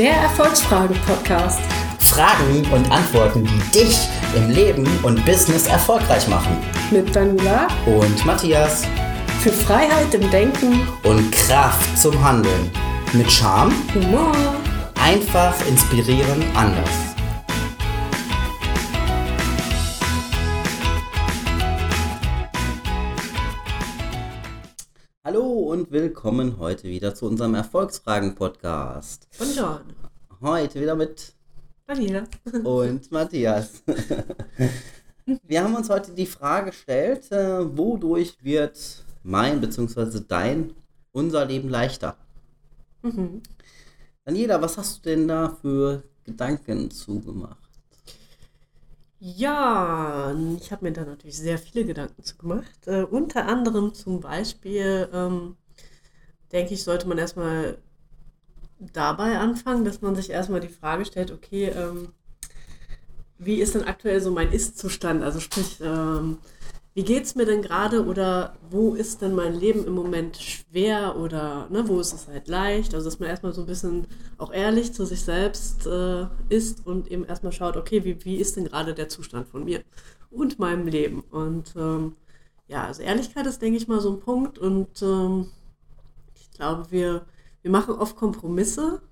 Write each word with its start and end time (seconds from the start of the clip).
Der 0.00 0.14
Erfolgsfragen-Podcast. 0.14 1.60
Fragen 1.98 2.66
und 2.72 2.90
Antworten, 2.90 3.44
die 3.44 3.80
dich 3.80 3.98
im 4.34 4.48
Leben 4.48 4.88
und 5.02 5.22
Business 5.26 5.66
erfolgreich 5.66 6.26
machen. 6.26 6.56
Mit 6.90 7.14
Daniela 7.14 7.68
Und 7.84 8.24
Matthias. 8.24 8.84
für 9.42 9.52
Freiheit 9.52 10.14
im 10.14 10.30
Denken, 10.30 10.88
Und 11.02 11.30
Kraft 11.32 11.98
zum 11.98 12.18
Handeln. 12.24 12.70
Mit 13.12 13.30
Charme, 13.30 13.74
Humor. 13.94 14.32
einfach 14.94 15.54
inspirieren, 15.68 16.44
anders. 16.54 17.09
Und 25.90 25.94
willkommen 25.94 26.58
heute 26.58 26.84
wieder 26.84 27.14
zu 27.16 27.26
unserem 27.26 27.54
Erfolgsfragen-Podcast. 27.56 29.28
Buongiorno. 29.36 29.92
Heute 30.40 30.80
wieder 30.80 30.94
mit 30.94 31.34
Daniela. 31.86 32.24
und 32.62 33.10
Matthias. 33.10 33.82
Wir 35.44 35.64
haben 35.64 35.74
uns 35.74 35.90
heute 35.90 36.12
die 36.12 36.26
Frage 36.26 36.70
gestellt, 36.70 37.30
äh, 37.32 37.76
wodurch 37.76 38.36
wird 38.42 39.04
mein 39.24 39.60
bzw. 39.60 40.20
dein, 40.26 40.74
unser 41.12 41.44
Leben 41.44 41.68
leichter? 41.68 42.16
Mhm. 43.02 43.42
Daniela, 44.24 44.62
was 44.62 44.78
hast 44.78 44.98
du 44.98 45.10
denn 45.10 45.26
da 45.26 45.56
für 45.60 46.04
Gedanken 46.22 46.90
zugemacht? 46.90 47.58
Ja, 49.18 50.34
ich 50.56 50.72
habe 50.72 50.84
mir 50.84 50.92
da 50.92 51.04
natürlich 51.04 51.36
sehr 51.36 51.58
viele 51.58 51.84
Gedanken 51.84 52.22
zu 52.22 52.38
gemacht. 52.38 52.86
Äh, 52.86 53.02
unter 53.02 53.46
anderem 53.46 53.92
zum 53.92 54.20
Beispiel, 54.20 55.08
ähm, 55.12 55.56
denke 56.52 56.74
ich, 56.74 56.84
sollte 56.84 57.08
man 57.08 57.18
erstmal 57.18 57.78
dabei 58.78 59.38
anfangen, 59.38 59.84
dass 59.84 60.00
man 60.00 60.14
sich 60.14 60.30
erstmal 60.30 60.60
die 60.60 60.68
Frage 60.68 61.04
stellt, 61.04 61.30
okay, 61.30 61.66
ähm, 61.66 62.08
wie 63.38 63.60
ist 63.60 63.74
denn 63.74 63.84
aktuell 63.84 64.20
so 64.20 64.30
mein 64.30 64.52
Ist-Zustand? 64.52 65.22
Also 65.22 65.40
sprich, 65.40 65.80
ähm, 65.82 66.38
wie 66.94 67.04
geht 67.04 67.24
es 67.24 67.36
mir 67.36 67.46
denn 67.46 67.62
gerade 67.62 68.04
oder 68.04 68.56
wo 68.68 68.94
ist 68.94 69.22
denn 69.22 69.34
mein 69.34 69.54
Leben 69.54 69.86
im 69.86 69.94
Moment 69.94 70.36
schwer 70.36 71.16
oder 71.16 71.68
ne, 71.70 71.88
wo 71.88 72.00
ist 72.00 72.12
es 72.12 72.26
halt 72.26 72.48
leicht? 72.48 72.94
Also 72.94 73.08
dass 73.08 73.20
man 73.20 73.28
erstmal 73.28 73.52
so 73.52 73.62
ein 73.62 73.66
bisschen 73.66 74.06
auch 74.38 74.52
ehrlich 74.52 74.92
zu 74.92 75.06
sich 75.06 75.22
selbst 75.22 75.86
äh, 75.86 76.26
ist 76.48 76.86
und 76.86 77.10
eben 77.10 77.24
erstmal 77.24 77.52
schaut, 77.52 77.76
okay, 77.76 78.04
wie, 78.04 78.24
wie 78.24 78.36
ist 78.36 78.56
denn 78.56 78.64
gerade 78.64 78.92
der 78.92 79.08
Zustand 79.08 79.48
von 79.48 79.64
mir 79.64 79.82
und 80.30 80.58
meinem 80.58 80.88
Leben? 80.88 81.20
Und 81.30 81.74
ähm, 81.76 82.16
ja, 82.66 82.84
also 82.84 83.02
Ehrlichkeit 83.02 83.46
ist, 83.46 83.62
denke 83.62 83.78
ich 83.78 83.88
mal, 83.88 84.00
so 84.00 84.10
ein 84.12 84.20
Punkt 84.20 84.58
und 84.58 85.00
ähm, 85.00 85.48
glaube, 86.60 86.90
wir, 86.90 87.26
wir 87.62 87.70
machen 87.70 87.94
oft 87.94 88.16
Kompromisse 88.16 89.02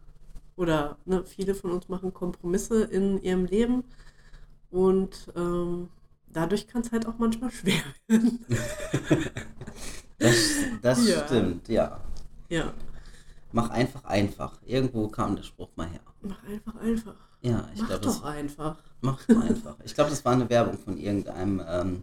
oder 0.57 0.99
ne, 1.07 1.25
viele 1.27 1.55
von 1.55 1.73
uns 1.73 1.89
machen 1.89 2.13
Kompromisse 2.15 2.85
in 2.85 3.23
ihrem 3.23 3.47
Leben 3.47 3.85
und 4.71 5.33
ähm, 5.37 5.89
dadurch 6.29 6.67
kann 6.69 6.83
es 6.83 6.93
halt 6.93 7.07
auch 7.07 7.19
manchmal 7.19 7.51
schwer 7.59 7.83
werden. 8.09 8.45
Das, 10.19 10.37
das 10.83 11.07
Ja. 11.09 11.25
stimmt, 11.27 11.69
ja. 11.69 12.01
ja, 12.49 12.75
Mach 13.53 13.71
einfach 13.71 14.05
einfach. 14.05 14.61
Irgendwo 14.65 15.09
kam 15.09 15.37
der 15.37 15.43
Spruch 15.43 15.71
mal 15.77 15.89
her. 15.89 16.01
mach 16.23 16.43
einfach 16.45 16.77
einfach. 16.77 17.15
Ja, 17.41 17.69
ich 17.75 17.81
Mach 17.81 17.89
glaube, 17.89 18.05
doch 18.07 18.21
das 18.21 18.23
einfach. 18.25 18.83
mach 19.01 19.25
doch 19.27 19.41
einfach. 19.41 19.77
Ich 19.85 19.95
glaube, 19.95 20.11
das 20.11 20.25
war 20.25 20.33
eine 20.33 20.51
Werbung 20.51 20.77
von 20.79 20.99
irgendeinem 20.99 21.63
ähm, 21.67 22.03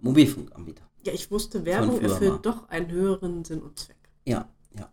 Mobilfunkanbieter. 0.00 0.84
Ja, 1.04 1.12
ich 1.12 1.30
wusste, 1.30 1.64
Werbung 1.64 2.00
erfüllt 2.00 2.32
mal. 2.32 2.38
doch 2.42 2.68
einen 2.68 2.90
höheren 2.90 3.44
Sinn 3.44 3.62
und 3.62 3.78
Zweck. 3.78 3.96
Ja, 4.24 4.48
ja. 4.76 4.90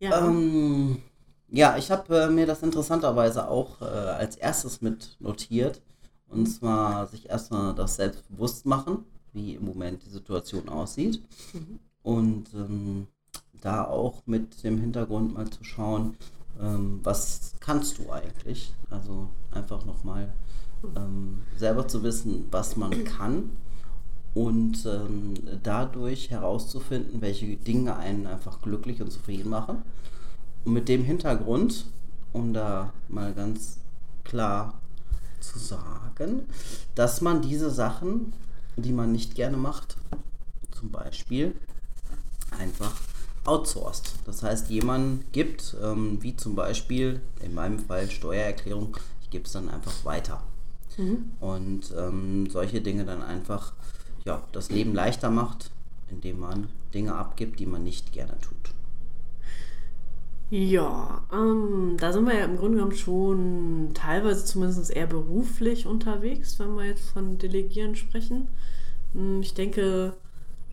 Ja, 0.00 0.26
Ähm, 0.26 1.02
ja, 1.48 1.76
ich 1.76 1.90
habe 1.90 2.22
äh, 2.22 2.30
mir 2.30 2.46
das 2.46 2.62
interessanterweise 2.62 3.48
auch 3.48 3.80
äh, 3.82 3.84
als 3.84 4.36
erstes 4.36 4.80
mit 4.80 5.16
notiert. 5.20 5.82
Und 6.28 6.46
zwar 6.46 7.08
sich 7.08 7.28
erstmal 7.28 7.74
das 7.74 7.96
selbstbewusst 7.96 8.64
machen, 8.64 9.04
wie 9.32 9.54
im 9.54 9.64
Moment 9.64 10.04
die 10.04 10.10
Situation 10.10 10.68
aussieht. 10.68 11.20
Mhm. 11.52 11.80
Und 12.02 12.54
ähm, 12.54 13.08
da 13.60 13.84
auch 13.84 14.22
mit 14.26 14.62
dem 14.62 14.78
Hintergrund 14.78 15.34
mal 15.34 15.50
zu 15.50 15.64
schauen, 15.64 16.16
ähm, 16.60 17.00
was 17.02 17.54
kannst 17.60 17.98
du 17.98 18.10
eigentlich? 18.12 18.72
Also 18.90 19.28
einfach 19.50 19.84
nochmal 19.84 20.32
ähm, 20.96 21.42
selber 21.56 21.88
zu 21.88 22.02
wissen, 22.02 22.46
was 22.50 22.76
man 22.76 23.04
kann 23.04 23.50
und 24.34 24.86
ähm, 24.86 25.34
dadurch 25.62 26.30
herauszufinden, 26.30 27.20
welche 27.20 27.56
Dinge 27.56 27.96
einen 27.96 28.26
einfach 28.26 28.62
glücklich 28.62 29.02
und 29.02 29.10
zufrieden 29.10 29.50
machen. 29.50 29.82
Und 30.64 30.72
mit 30.72 30.88
dem 30.88 31.04
Hintergrund, 31.04 31.86
um 32.32 32.52
da 32.52 32.92
mal 33.08 33.32
ganz 33.34 33.78
klar 34.24 34.80
zu 35.40 35.58
sagen, 35.58 36.42
dass 36.94 37.20
man 37.20 37.42
diese 37.42 37.70
Sachen, 37.70 38.32
die 38.76 38.92
man 38.92 39.10
nicht 39.10 39.34
gerne 39.34 39.56
macht, 39.56 39.96
zum 40.70 40.90
Beispiel 40.90 41.54
einfach 42.58 42.94
outsourced. 43.44 44.14
Das 44.26 44.42
heißt, 44.42 44.70
jemanden 44.70 45.24
gibt, 45.32 45.76
ähm, 45.82 46.18
wie 46.22 46.36
zum 46.36 46.54
Beispiel 46.54 47.20
in 47.42 47.54
meinem 47.54 47.78
Fall 47.78 48.10
Steuererklärung, 48.10 48.96
ich 49.22 49.30
gebe 49.30 49.44
es 49.44 49.52
dann 49.52 49.68
einfach 49.68 50.04
weiter. 50.04 50.42
Mhm. 50.96 51.30
Und 51.40 51.92
ähm, 51.96 52.48
solche 52.50 52.80
Dinge 52.80 53.04
dann 53.04 53.22
einfach 53.22 53.72
ja, 54.24 54.46
das 54.52 54.70
Leben 54.70 54.94
leichter 54.94 55.30
macht, 55.30 55.70
indem 56.08 56.40
man 56.40 56.68
Dinge 56.94 57.14
abgibt, 57.14 57.58
die 57.60 57.66
man 57.66 57.82
nicht 57.84 58.12
gerne 58.12 58.38
tut. 58.40 58.74
ja 60.50 61.22
ähm, 61.32 61.96
da 61.98 62.12
sind 62.12 62.26
wir 62.26 62.34
ja 62.38 62.44
im 62.44 62.56
Grunde 62.56 62.78
genommen 62.78 62.96
schon 62.96 63.90
teilweise 63.94 64.44
zumindest 64.44 64.90
eher 64.90 65.06
beruflich 65.06 65.86
unterwegs, 65.86 66.58
wenn 66.58 66.74
wir 66.76 66.84
jetzt 66.86 67.10
von 67.10 67.38
Delegieren 67.38 67.94
sprechen. 67.96 68.48
Hm, 69.14 69.42
Ich 69.42 69.54
denke, 69.54 70.14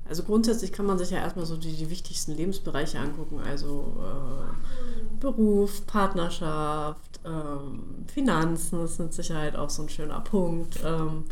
also 0.05 0.23
grundsätzlich 0.23 0.71
kann 0.73 0.85
man 0.87 0.97
sich 0.99 1.11
ja 1.11 1.19
erstmal 1.19 1.45
so 1.45 1.57
die, 1.57 1.73
die 1.75 1.89
wichtigsten 1.89 2.33
Lebensbereiche 2.33 2.99
angucken, 2.99 3.39
also 3.39 3.97
äh, 4.01 5.17
Beruf, 5.19 5.85
Partnerschaft, 5.87 7.19
ähm, 7.25 8.05
Finanzen 8.07 8.81
ist 8.85 8.99
mit 8.99 9.13
Sicherheit 9.13 9.55
auch 9.55 9.69
so 9.69 9.83
ein 9.83 9.89
schöner 9.89 10.21
Punkt. 10.21 10.79
Ähm, 10.85 11.25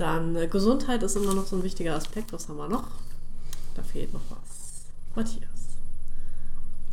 dann 0.00 0.36
äh, 0.36 0.46
Gesundheit 0.48 1.02
ist 1.02 1.16
immer 1.16 1.34
noch 1.34 1.46
so 1.46 1.56
ein 1.56 1.62
wichtiger 1.62 1.94
Aspekt. 1.94 2.32
Was 2.32 2.48
haben 2.48 2.56
wir 2.56 2.68
noch? 2.68 2.88
Da 3.74 3.82
fehlt 3.82 4.12
noch 4.12 4.20
was. 4.30 4.84
Matthias. 5.14 5.50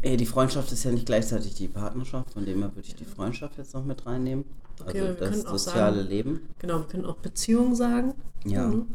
Ey, 0.02 0.16
die 0.18 0.26
Freundschaft 0.26 0.72
ist 0.72 0.84
ja 0.84 0.92
nicht 0.92 1.06
gleichzeitig 1.08 1.56
die 1.56 1.68
Partnerschaft, 1.68 2.32
von 2.32 2.46
dem 2.46 2.60
her 2.60 2.72
würde 2.76 2.88
ich 2.88 2.96
die 2.96 3.06
Freundschaft 3.06 3.58
jetzt 3.58 3.74
noch 3.74 3.84
mit 3.84 4.06
reinnehmen. 4.06 4.46
Okay, 4.80 5.02
Also 5.02 5.08
wir 5.08 5.14
das 5.16 5.30
können 5.32 5.48
auch 5.48 5.58
soziale 5.58 5.98
sagen- 5.98 6.10
Leben. 6.10 6.50
Genau, 6.60 6.78
wir 6.80 6.86
können 6.88 7.06
auch 7.06 7.16
Beziehung 7.18 7.74
sagen. 7.76 8.14
Ja. 8.46 8.68
Mhm. 8.68 8.88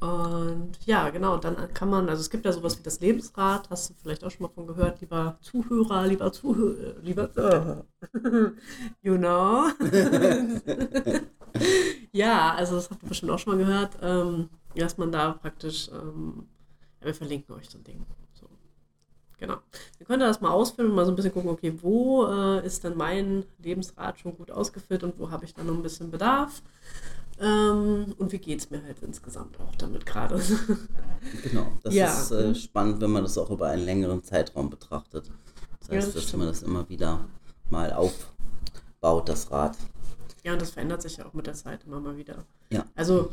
Und 0.00 0.72
ja, 0.86 1.10
genau, 1.10 1.36
dann 1.36 1.56
kann 1.74 1.90
man, 1.90 2.08
also 2.08 2.20
es 2.22 2.30
gibt 2.30 2.46
ja 2.46 2.52
sowas 2.52 2.78
wie 2.78 2.82
das 2.82 3.00
Lebensrad, 3.00 3.68
hast 3.68 3.90
du 3.90 3.94
vielleicht 4.00 4.24
auch 4.24 4.30
schon 4.30 4.44
mal 4.46 4.52
von 4.54 4.66
gehört, 4.66 5.00
lieber 5.02 5.36
Zuhörer, 5.42 6.06
lieber 6.06 6.32
Zuhörer, 6.32 6.94
lieber, 7.02 7.84
you 9.02 9.16
know. 9.18 9.68
ja, 12.12 12.54
also 12.54 12.74
das 12.76 12.90
habt 12.90 13.02
ihr 13.02 13.08
bestimmt 13.08 13.32
auch 13.32 13.38
schon 13.38 13.56
mal 13.56 13.64
gehört, 13.64 13.96
ähm, 14.02 14.48
dass 14.74 14.98
man 14.98 15.12
da 15.12 15.32
praktisch, 15.32 15.88
ähm, 15.92 16.46
ja, 17.00 17.06
wir 17.06 17.14
verlinken 17.14 17.54
euch 17.54 17.68
so 17.70 17.78
ein 17.78 17.84
Ding. 17.84 18.04
So. 18.34 18.46
Genau. 19.38 19.56
Ihr 19.98 20.06
könnt 20.06 20.22
das 20.22 20.40
mal 20.40 20.50
ausfüllen 20.50 20.90
und 20.90 20.96
mal 20.96 21.04
so 21.06 21.12
ein 21.12 21.16
bisschen 21.16 21.32
gucken, 21.32 21.50
okay, 21.50 21.72
wo 21.82 22.26
äh, 22.26 22.66
ist 22.66 22.84
denn 22.84 22.96
mein 22.96 23.44
Lebensrad 23.58 24.18
schon 24.18 24.36
gut 24.36 24.50
ausgefüllt 24.50 25.02
und 25.02 25.18
wo 25.18 25.30
habe 25.30 25.44
ich 25.44 25.54
dann 25.54 25.66
noch 25.66 25.74
ein 25.74 25.82
bisschen 25.82 26.10
Bedarf? 26.10 26.62
Ähm, 27.40 28.14
und 28.18 28.32
wie 28.32 28.38
geht 28.38 28.60
es 28.60 28.70
mir 28.70 28.82
halt 28.82 28.98
insgesamt 29.02 29.58
auch 29.60 29.74
damit 29.76 30.04
gerade? 30.06 30.40
Genau. 31.42 31.72
Das 31.82 31.94
Ja. 31.94 32.06
ist 32.12 32.30
äh, 32.30 32.54
spannend, 32.54 33.00
wenn 33.02 33.10
man 33.10 33.22
das 33.22 33.36
auch 33.36 33.50
über 33.50 33.68
einen 33.68 33.84
längeren 33.84 34.22
Zeitraum 34.24 34.70
betrachtet. 34.70 35.30
Das 35.80 35.88
Ja, 35.88 35.94
heißt, 35.96 36.08
das 36.08 36.14
dass 36.14 36.22
stimmt. 36.24 36.38
man 36.44 36.48
das 36.48 36.62
immer 36.62 36.88
wieder 36.88 37.26
mal 37.68 37.92
aufbaut, 37.92 39.28
das 39.28 39.50
Rad. 39.50 39.76
Ja, 40.44 40.52
und 40.52 40.62
das 40.62 40.70
verändert 40.70 41.02
sich 41.02 41.16
ja 41.18 41.26
auch 41.26 41.34
mit 41.34 41.46
der 41.46 41.54
Zeit 41.54 41.84
immer 41.84 42.00
mal 42.00 42.16
wieder. 42.16 42.46
Ja. 42.72 42.84
Also, 42.94 43.30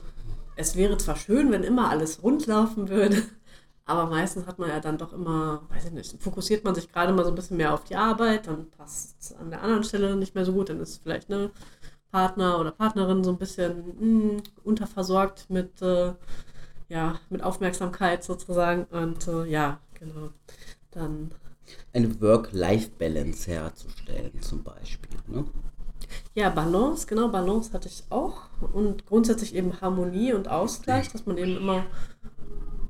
es 0.55 0.75
wäre 0.75 0.97
zwar 0.97 1.15
schön, 1.15 1.51
wenn 1.51 1.63
immer 1.63 1.89
alles 1.89 2.23
rund 2.23 2.45
laufen 2.47 2.89
würde, 2.89 3.23
aber 3.85 4.07
meistens 4.07 4.45
hat 4.47 4.59
man 4.59 4.69
ja 4.69 4.79
dann 4.79 4.97
doch 4.97 5.13
immer, 5.13 5.63
weiß 5.69 5.85
ich 5.85 5.91
nicht, 5.91 6.21
fokussiert 6.21 6.63
man 6.63 6.75
sich 6.75 6.91
gerade 6.91 7.13
mal 7.13 7.23
so 7.23 7.31
ein 7.31 7.35
bisschen 7.35 7.57
mehr 7.57 7.73
auf 7.73 7.83
die 7.85 7.95
Arbeit, 7.95 8.47
dann 8.47 8.69
passt 8.71 9.17
es 9.21 9.33
an 9.33 9.49
der 9.51 9.61
anderen 9.63 9.83
Stelle 9.83 10.15
nicht 10.15 10.35
mehr 10.35 10.45
so 10.45 10.53
gut, 10.53 10.69
dann 10.69 10.79
ist 10.81 11.01
vielleicht 11.03 11.31
eine 11.31 11.51
Partner 12.11 12.59
oder 12.59 12.71
Partnerin 12.71 13.23
so 13.23 13.31
ein 13.31 13.37
bisschen 13.37 14.35
mh, 14.35 14.43
unterversorgt 14.63 15.49
mit, 15.49 15.81
äh, 15.81 16.13
ja, 16.89 17.19
mit 17.29 17.43
Aufmerksamkeit 17.43 18.23
sozusagen 18.23 18.85
und 18.85 19.27
äh, 19.27 19.45
ja, 19.45 19.79
genau. 19.93 20.29
Dann 20.91 21.31
Eine 21.93 22.19
Work-Life-Balance 22.21 23.51
herzustellen, 23.51 24.41
zum 24.41 24.63
Beispiel. 24.63 25.19
Ne? 25.27 25.45
Ja, 26.35 26.49
Balance, 26.49 27.07
genau, 27.07 27.29
Balance 27.29 27.73
hatte 27.73 27.87
ich 27.87 28.03
auch. 28.09 28.43
Und 28.73 29.05
grundsätzlich 29.05 29.55
eben 29.55 29.81
Harmonie 29.81 30.33
und 30.33 30.47
Ausgleich, 30.47 31.11
dass 31.11 31.25
man 31.25 31.37
eben 31.37 31.57
immer 31.57 31.83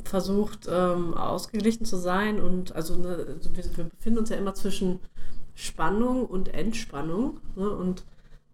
versucht, 0.03 0.67
ähm, 0.69 1.13
ausgeglichen 1.13 1.85
zu 1.85 1.97
sein. 1.97 2.39
Und 2.39 2.75
also, 2.75 2.95
ne, 2.97 3.25
also 3.27 3.55
wir, 3.55 3.63
wir 3.77 3.83
befinden 3.85 4.19
uns 4.19 4.29
ja 4.29 4.37
immer 4.37 4.53
zwischen 4.53 4.99
Spannung 5.55 6.25
und 6.25 6.53
Entspannung. 6.53 7.39
Ne? 7.55 7.69
Und 7.69 8.03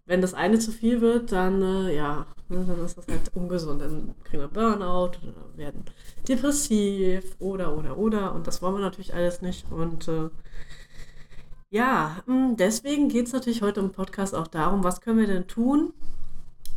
wenn 0.06 0.20
das 0.20 0.34
eine 0.34 0.58
zu 0.58 0.72
viel 0.72 1.00
wird, 1.00 1.32
dann 1.32 1.62
äh, 1.62 1.94
ja, 1.94 2.26
ne, 2.48 2.64
dann 2.66 2.84
ist 2.84 2.98
das 2.98 3.06
halt 3.08 3.30
ungesund. 3.34 3.80
Dann 3.80 4.14
kriegen 4.24 4.42
wir 4.42 4.48
Burnout 4.48 5.18
oder 5.22 5.56
werden 5.56 5.84
depressiv 6.28 7.36
oder 7.38 7.76
oder 7.76 7.96
oder. 7.96 8.34
Und 8.34 8.46
das 8.46 8.60
wollen 8.62 8.74
wir 8.74 8.80
natürlich 8.80 9.14
alles 9.14 9.42
nicht. 9.42 9.70
Und 9.70 10.08
äh, 10.08 10.30
ja, 11.74 12.22
hm, 12.26 12.56
deswegen 12.56 13.08
geht 13.08 13.26
es 13.26 13.32
natürlich 13.32 13.60
heute 13.60 13.80
im 13.80 13.90
Podcast 13.90 14.32
auch 14.32 14.46
darum, 14.46 14.84
was 14.84 15.00
können 15.00 15.18
wir 15.18 15.26
denn 15.26 15.48
tun, 15.48 15.92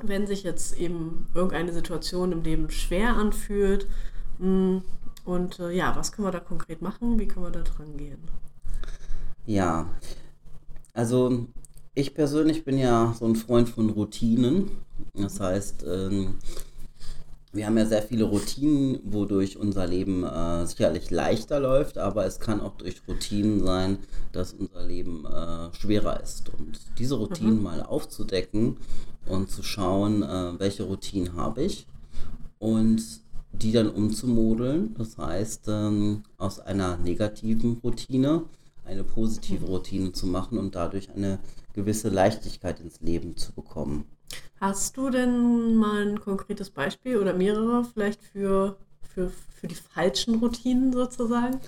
wenn 0.02 0.26
sich 0.26 0.42
jetzt 0.42 0.76
eben 0.76 1.28
irgendeine 1.36 1.72
Situation 1.72 2.32
im 2.32 2.42
Leben 2.42 2.72
schwer 2.72 3.16
anfühlt. 3.16 3.86
Hm, 4.40 4.82
und 5.24 5.60
äh, 5.60 5.70
ja, 5.70 5.96
was 5.96 6.12
können 6.12 6.28
wir 6.28 6.32
da 6.32 6.40
konkret 6.40 6.82
machen? 6.82 7.20
Wie 7.20 7.28
können 7.28 7.46
wir 7.46 7.52
da 7.52 7.62
dran 7.62 7.96
gehen? 7.96 8.18
Ja, 9.46 9.88
also 10.94 11.46
ich 11.94 12.16
persönlich 12.16 12.66
bin 12.66 12.80
ja 12.80 13.14
so 13.20 13.26
ein 13.26 13.36
Freund 13.36 13.70
von 13.70 13.92
Routinen. 13.92 14.72
Das 15.14 15.40
heißt, 15.40 15.86
ähm, 15.88 16.40
wir 17.58 17.66
haben 17.66 17.78
ja 17.78 17.86
sehr 17.86 18.04
viele 18.04 18.26
Routinen, 18.26 19.00
wodurch 19.04 19.58
unser 19.58 19.88
Leben 19.88 20.24
äh, 20.24 20.66
sicherlich 20.66 21.10
leichter 21.10 21.60
läuft, 21.60 21.98
aber 21.98 22.26
es 22.26 22.40
kann 22.40 22.62
auch 22.62 22.78
durch 22.78 23.02
Routinen 23.08 23.66
sein, 23.66 23.98
dass 24.32 24.54
unser 24.54 24.86
Leben 24.86 25.26
äh, 25.26 25.74
schwerer 25.74 26.22
ist. 26.22 26.50
Und 26.50 26.80
diese 27.00 27.16
Routinen 27.16 27.58
mhm. 27.58 27.64
mal 27.64 27.82
aufzudecken 27.82 28.78
und 29.28 29.50
zu 29.50 29.64
schauen, 29.64 30.22
äh, 30.22 30.60
welche 30.60 30.84
Routinen 30.84 31.34
habe 31.34 31.64
ich 31.64 31.88
und 32.60 33.02
die 33.52 33.72
dann 33.72 33.90
umzumodeln. 33.90 34.94
Das 34.98 35.18
heißt, 35.18 35.66
ähm, 35.68 36.24
aus 36.38 36.60
einer 36.60 36.98
negativen 36.98 37.80
Routine 37.84 38.44
eine 38.86 39.04
positive 39.04 39.66
mhm. 39.66 39.72
Routine 39.72 40.12
zu 40.12 40.28
machen 40.28 40.58
und 40.58 40.76
dadurch 40.76 41.10
eine 41.10 41.40
gewisse 41.74 42.10
Leichtigkeit 42.10 42.80
ins 42.80 43.02
Leben 43.02 43.36
zu 43.36 43.52
bekommen. 43.52 44.06
Hast 44.60 44.98
du 44.98 45.12
denn 45.12 45.76
mal 45.76 46.08
ein 46.08 46.20
konkretes 46.20 46.72
Beispiel 46.72 47.18
oder 47.18 47.34
mehrere 47.34 47.86
vielleicht 47.86 48.24
für, 48.24 48.78
für, 49.14 49.30
für 49.30 49.68
die 49.68 49.76
falschen 49.76 50.36
Routinen 50.36 50.92
sozusagen? 50.92 51.60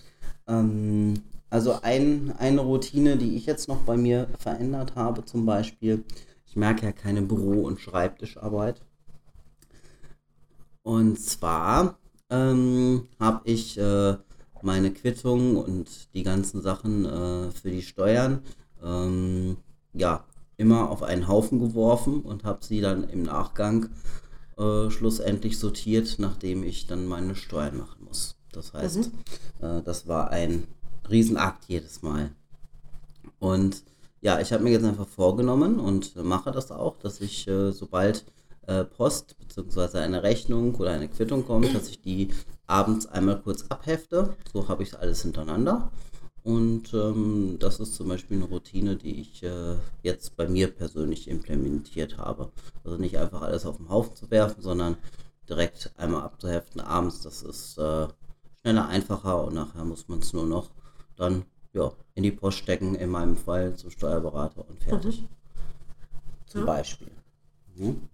Ähm, 0.47 1.21
also 1.51 1.79
ein, 1.83 2.33
eine 2.39 2.61
Routine, 2.61 3.17
die 3.17 3.35
ich 3.35 3.45
jetzt 3.45 3.67
noch 3.67 3.81
bei 3.81 3.95
mir 3.95 4.27
verändert 4.39 4.95
habe, 4.95 5.23
zum 5.23 5.45
Beispiel, 5.45 6.03
ich 6.47 6.55
merke 6.55 6.85
ja 6.87 6.91
keine 6.91 7.21
Büro- 7.21 7.67
und 7.67 7.79
Schreibtischarbeit. 7.79 8.81
Und 10.81 11.19
zwar 11.19 11.99
ähm, 12.31 13.07
habe 13.19 13.41
ich 13.43 13.77
äh, 13.77 14.15
meine 14.63 14.91
Quittung 14.91 15.57
und 15.57 16.13
die 16.15 16.23
ganzen 16.23 16.61
Sachen 16.61 17.05
äh, 17.05 17.51
für 17.51 17.69
die 17.69 17.83
Steuern 17.83 18.41
ähm, 18.83 19.57
ja, 19.93 20.23
immer 20.59 20.89
auf 20.89 21.03
einen 21.03 21.27
Haufen 21.27 21.59
geworfen 21.59 22.21
und 22.21 22.43
habe 22.43 22.63
sie 22.63 22.81
dann 22.81 23.09
im 23.09 23.23
Nachgang 23.23 23.89
äh, 24.57 24.89
schlussendlich 24.89 25.57
sortiert, 25.57 26.17
nachdem 26.19 26.63
ich 26.63 26.85
dann 26.85 27.07
meine 27.07 27.35
Steuern 27.35 27.77
machen 27.77 28.03
muss. 28.03 28.35
Das 28.51 28.73
heißt, 28.73 29.11
mhm. 29.61 29.65
äh, 29.65 29.81
das 29.81 30.07
war 30.07 30.31
ein 30.31 30.67
Riesenakt 31.09 31.65
jedes 31.67 32.01
Mal. 32.01 32.31
Und 33.39 33.83
ja, 34.21 34.41
ich 34.41 34.51
habe 34.51 34.63
mir 34.63 34.71
jetzt 34.71 34.83
einfach 34.83 35.07
vorgenommen 35.07 35.79
und 35.79 36.15
mache 36.17 36.51
das 36.51 36.71
auch, 36.71 36.97
dass 36.97 37.21
ich, 37.21 37.47
äh, 37.47 37.71
sobald 37.71 38.25
äh, 38.67 38.83
Post 38.83 39.37
bzw. 39.39 39.99
eine 39.99 40.23
Rechnung 40.23 40.75
oder 40.75 40.91
eine 40.91 41.07
Quittung 41.07 41.45
kommt, 41.45 41.73
dass 41.73 41.87
ich 41.87 42.01
die 42.01 42.29
abends 42.67 43.07
einmal 43.07 43.39
kurz 43.39 43.65
abhefte. 43.69 44.35
So 44.51 44.67
habe 44.67 44.83
ich 44.83 44.97
alles 44.97 45.21
hintereinander. 45.21 45.89
Und 46.43 46.93
ähm, 46.93 47.57
das 47.59 47.79
ist 47.79 47.95
zum 47.95 48.07
Beispiel 48.07 48.37
eine 48.37 48.45
Routine, 48.45 48.95
die 48.95 49.21
ich 49.21 49.43
äh, 49.43 49.75
jetzt 50.03 50.35
bei 50.37 50.47
mir 50.47 50.69
persönlich 50.69 51.27
implementiert 51.27 52.17
habe. 52.17 52.51
Also 52.83 52.97
nicht 52.97 53.17
einfach 53.17 53.41
alles 53.41 53.65
auf 53.65 53.77
den 53.77 53.89
Haufen 53.89 54.15
zu 54.15 54.31
werfen, 54.31 54.61
sondern 54.61 54.97
direkt 55.49 55.91
einmal 55.97 56.23
abzuheften 56.23 56.81
abends. 56.81 57.21
Das 57.21 57.43
ist 57.43 57.77
äh, 57.77 58.07
schneller, 58.61 58.87
einfacher 58.87 59.43
und 59.43 59.55
nachher 59.55 59.83
muss 59.83 60.07
man 60.07 60.19
es 60.19 60.33
nur 60.33 60.45
noch 60.45 60.69
dann 61.17 61.43
ja, 61.73 61.91
in 62.15 62.23
die 62.23 62.31
Post 62.31 62.59
stecken, 62.59 62.95
in 62.95 63.09
meinem 63.09 63.35
Fall 63.35 63.75
zum 63.75 63.91
Steuerberater 63.91 64.65
und 64.67 64.81
fertig. 64.81 65.21
Mhm. 65.21 65.27
Zum 66.45 66.61
ja. 66.61 66.65
Beispiel. 66.65 67.11
Mhm. 67.75 68.09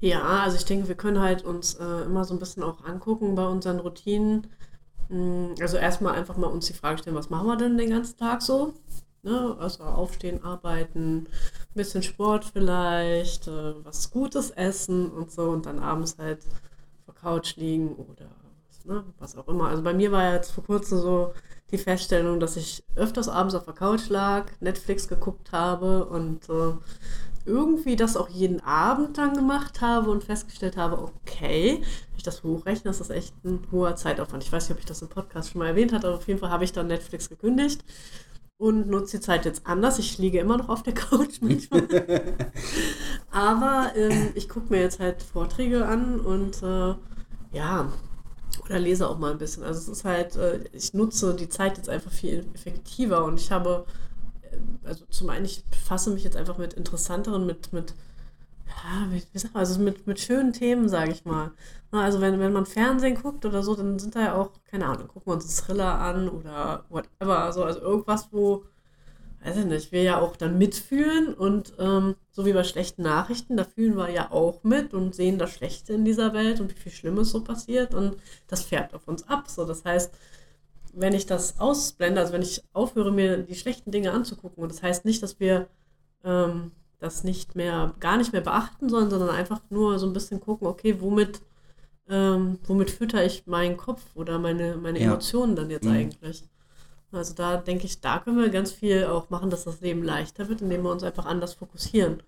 Ja, 0.00 0.22
also 0.40 0.56
ich 0.56 0.64
denke, 0.64 0.88
wir 0.88 0.96
können 0.96 1.20
halt 1.20 1.44
uns 1.44 1.74
äh, 1.74 2.02
immer 2.02 2.24
so 2.24 2.34
ein 2.34 2.38
bisschen 2.38 2.62
auch 2.62 2.84
angucken 2.84 3.34
bei 3.34 3.46
unseren 3.46 3.80
Routinen 3.80 4.48
also 5.60 5.76
erstmal 5.76 6.14
einfach 6.14 6.36
mal 6.36 6.46
uns 6.46 6.66
die 6.66 6.72
Frage 6.72 6.98
stellen, 6.98 7.16
was 7.16 7.30
machen 7.30 7.46
wir 7.46 7.56
denn 7.56 7.78
den 7.78 7.90
ganzen 7.90 8.16
Tag 8.16 8.42
so? 8.42 8.74
Ne? 9.22 9.56
Also 9.58 9.84
aufstehen, 9.84 10.44
arbeiten, 10.44 11.16
ein 11.16 11.28
bisschen 11.74 12.02
Sport 12.02 12.44
vielleicht, 12.44 13.48
äh, 13.48 13.84
was 13.84 14.10
Gutes 14.10 14.50
essen 14.50 15.10
und 15.10 15.30
so 15.30 15.50
und 15.50 15.66
dann 15.66 15.78
abends 15.78 16.16
halt 16.18 16.44
auf 16.44 17.04
der 17.06 17.14
Couch 17.14 17.56
liegen 17.56 17.94
oder 17.94 18.28
ne, 18.84 19.04
was 19.18 19.36
auch 19.36 19.48
immer. 19.48 19.68
Also 19.68 19.82
bei 19.82 19.94
mir 19.94 20.12
war 20.12 20.34
jetzt 20.34 20.50
vor 20.50 20.64
kurzem 20.64 20.98
so 20.98 21.32
die 21.70 21.78
Feststellung, 21.78 22.38
dass 22.40 22.56
ich 22.56 22.84
öfters 22.96 23.28
abends 23.28 23.54
auf 23.54 23.64
der 23.64 23.74
Couch 23.74 24.08
lag, 24.08 24.46
Netflix 24.60 25.08
geguckt 25.08 25.52
habe 25.52 26.04
und 26.04 26.48
äh, 26.48 26.74
irgendwie 27.46 27.96
das 27.96 28.16
auch 28.16 28.28
jeden 28.28 28.60
Abend 28.60 29.18
dann 29.18 29.34
gemacht 29.34 29.80
habe 29.80 30.10
und 30.10 30.24
festgestellt 30.24 30.76
habe, 30.76 30.98
okay, 30.98 31.78
wenn 31.80 32.16
ich 32.16 32.22
das 32.22 32.42
hochrechne, 32.42 32.90
ist 32.90 33.00
das 33.00 33.10
echt 33.10 33.34
ein 33.44 33.66
hoher 33.70 33.96
Zeitaufwand. 33.96 34.42
Ich 34.42 34.52
weiß 34.52 34.68
nicht, 34.68 34.76
ob 34.76 34.80
ich 34.80 34.86
das 34.86 35.02
im 35.02 35.08
Podcast 35.08 35.50
schon 35.50 35.58
mal 35.58 35.68
erwähnt 35.68 35.92
habe, 35.92 36.06
aber 36.06 36.16
auf 36.16 36.26
jeden 36.26 36.40
Fall 36.40 36.50
habe 36.50 36.64
ich 36.64 36.72
dann 36.72 36.86
Netflix 36.86 37.28
gekündigt 37.28 37.84
und 38.56 38.88
nutze 38.88 39.18
die 39.18 39.22
Zeit 39.22 39.44
jetzt 39.44 39.66
anders. 39.66 39.98
Ich 39.98 40.18
liege 40.18 40.38
immer 40.38 40.56
noch 40.56 40.68
auf 40.68 40.82
der 40.82 40.94
Couch 40.94 41.40
manchmal. 41.40 41.86
aber 43.30 43.92
ähm, 43.96 44.30
ich 44.34 44.48
gucke 44.48 44.72
mir 44.72 44.80
jetzt 44.80 45.00
halt 45.00 45.22
Vorträge 45.22 45.86
an 45.86 46.20
und 46.20 46.62
äh, 46.62 46.94
ja, 47.52 47.92
oder 48.64 48.78
lese 48.78 49.08
auch 49.08 49.18
mal 49.18 49.32
ein 49.32 49.38
bisschen. 49.38 49.62
Also 49.62 49.80
es 49.80 49.98
ist 49.98 50.04
halt, 50.04 50.36
äh, 50.36 50.60
ich 50.72 50.94
nutze 50.94 51.34
die 51.34 51.48
Zeit 51.48 51.76
jetzt 51.76 51.88
einfach 51.88 52.10
viel 52.10 52.46
effektiver 52.54 53.24
und 53.24 53.38
ich 53.38 53.50
habe 53.50 53.84
also 54.84 55.04
zum 55.06 55.30
einen, 55.30 55.44
ich 55.44 55.64
befasse 55.64 56.10
mich 56.10 56.24
jetzt 56.24 56.36
einfach 56.36 56.58
mit 56.58 56.74
interessanteren, 56.74 57.46
mit, 57.46 57.72
mit 57.72 57.94
ja, 58.66 59.10
wie, 59.10 59.22
wie 59.32 59.48
also 59.54 59.80
mit, 59.80 60.06
mit 60.06 60.20
schönen 60.20 60.52
Themen, 60.52 60.88
sage 60.88 61.12
ich 61.12 61.24
mal. 61.24 61.52
Also 61.90 62.20
wenn, 62.20 62.40
wenn 62.40 62.52
man 62.52 62.66
Fernsehen 62.66 63.14
guckt 63.14 63.44
oder 63.46 63.62
so, 63.62 63.74
dann 63.74 63.98
sind 63.98 64.16
da 64.16 64.20
ja 64.20 64.34
auch, 64.34 64.50
keine 64.64 64.86
Ahnung, 64.86 65.08
gucken 65.08 65.30
wir 65.30 65.34
uns 65.34 65.56
Thriller 65.56 66.00
an 66.00 66.28
oder 66.28 66.84
whatever. 66.88 67.38
Also, 67.38 67.62
also 67.64 67.80
irgendwas, 67.80 68.28
wo, 68.32 68.64
weiß 69.44 69.58
ich 69.58 69.64
nicht, 69.66 69.92
wir 69.92 70.02
ja 70.02 70.18
auch 70.20 70.36
dann 70.36 70.58
mitfühlen 70.58 71.34
und 71.34 71.74
ähm, 71.78 72.16
so 72.32 72.46
wie 72.46 72.52
bei 72.52 72.64
schlechten 72.64 73.02
Nachrichten, 73.02 73.56
da 73.56 73.64
fühlen 73.64 73.96
wir 73.96 74.10
ja 74.10 74.32
auch 74.32 74.64
mit 74.64 74.92
und 74.94 75.14
sehen 75.14 75.38
das 75.38 75.52
Schlechte 75.52 75.92
in 75.92 76.04
dieser 76.04 76.32
Welt 76.32 76.60
und 76.60 76.70
wie 76.74 76.80
viel 76.80 76.92
Schlimmes 76.92 77.30
so 77.30 77.44
passiert 77.44 77.94
und 77.94 78.16
das 78.48 78.64
färbt 78.64 78.94
auf 78.94 79.06
uns 79.06 79.28
ab. 79.28 79.48
So, 79.48 79.64
das 79.64 79.84
heißt, 79.84 80.12
wenn 80.96 81.14
ich 81.14 81.26
das 81.26 81.60
ausblende, 81.60 82.20
also 82.20 82.32
wenn 82.32 82.42
ich 82.42 82.62
aufhöre, 82.72 83.12
mir 83.12 83.38
die 83.38 83.54
schlechten 83.54 83.90
Dinge 83.90 84.12
anzugucken, 84.12 84.62
und 84.62 84.72
das 84.72 84.82
heißt 84.82 85.04
nicht, 85.04 85.22
dass 85.22 85.40
wir 85.40 85.68
ähm, 86.24 86.72
das 86.98 87.24
nicht 87.24 87.54
mehr, 87.54 87.94
gar 88.00 88.16
nicht 88.16 88.32
mehr 88.32 88.40
beachten 88.40 88.88
sollen, 88.88 89.10
sondern 89.10 89.30
einfach 89.30 89.60
nur 89.70 89.98
so 89.98 90.06
ein 90.06 90.12
bisschen 90.12 90.40
gucken, 90.40 90.66
okay, 90.66 91.00
womit, 91.00 91.40
ähm, 92.08 92.58
womit 92.66 92.90
fütter 92.90 93.24
ich 93.24 93.46
meinen 93.46 93.76
Kopf 93.76 94.02
oder 94.14 94.38
meine, 94.38 94.76
meine 94.76 94.98
ja. 94.98 95.06
Emotionen 95.06 95.56
dann 95.56 95.70
jetzt 95.70 95.84
mhm. 95.84 95.92
eigentlich? 95.92 96.44
Also 97.12 97.34
da 97.34 97.56
denke 97.56 97.84
ich, 97.86 98.00
da 98.00 98.18
können 98.18 98.38
wir 98.38 98.48
ganz 98.48 98.72
viel 98.72 99.04
auch 99.04 99.30
machen, 99.30 99.50
dass 99.50 99.64
das 99.64 99.80
Leben 99.80 100.02
leichter 100.02 100.48
wird, 100.48 100.62
indem 100.62 100.82
wir 100.82 100.90
uns 100.90 101.04
einfach 101.04 101.26
anders 101.26 101.54
fokussieren. 101.54 102.22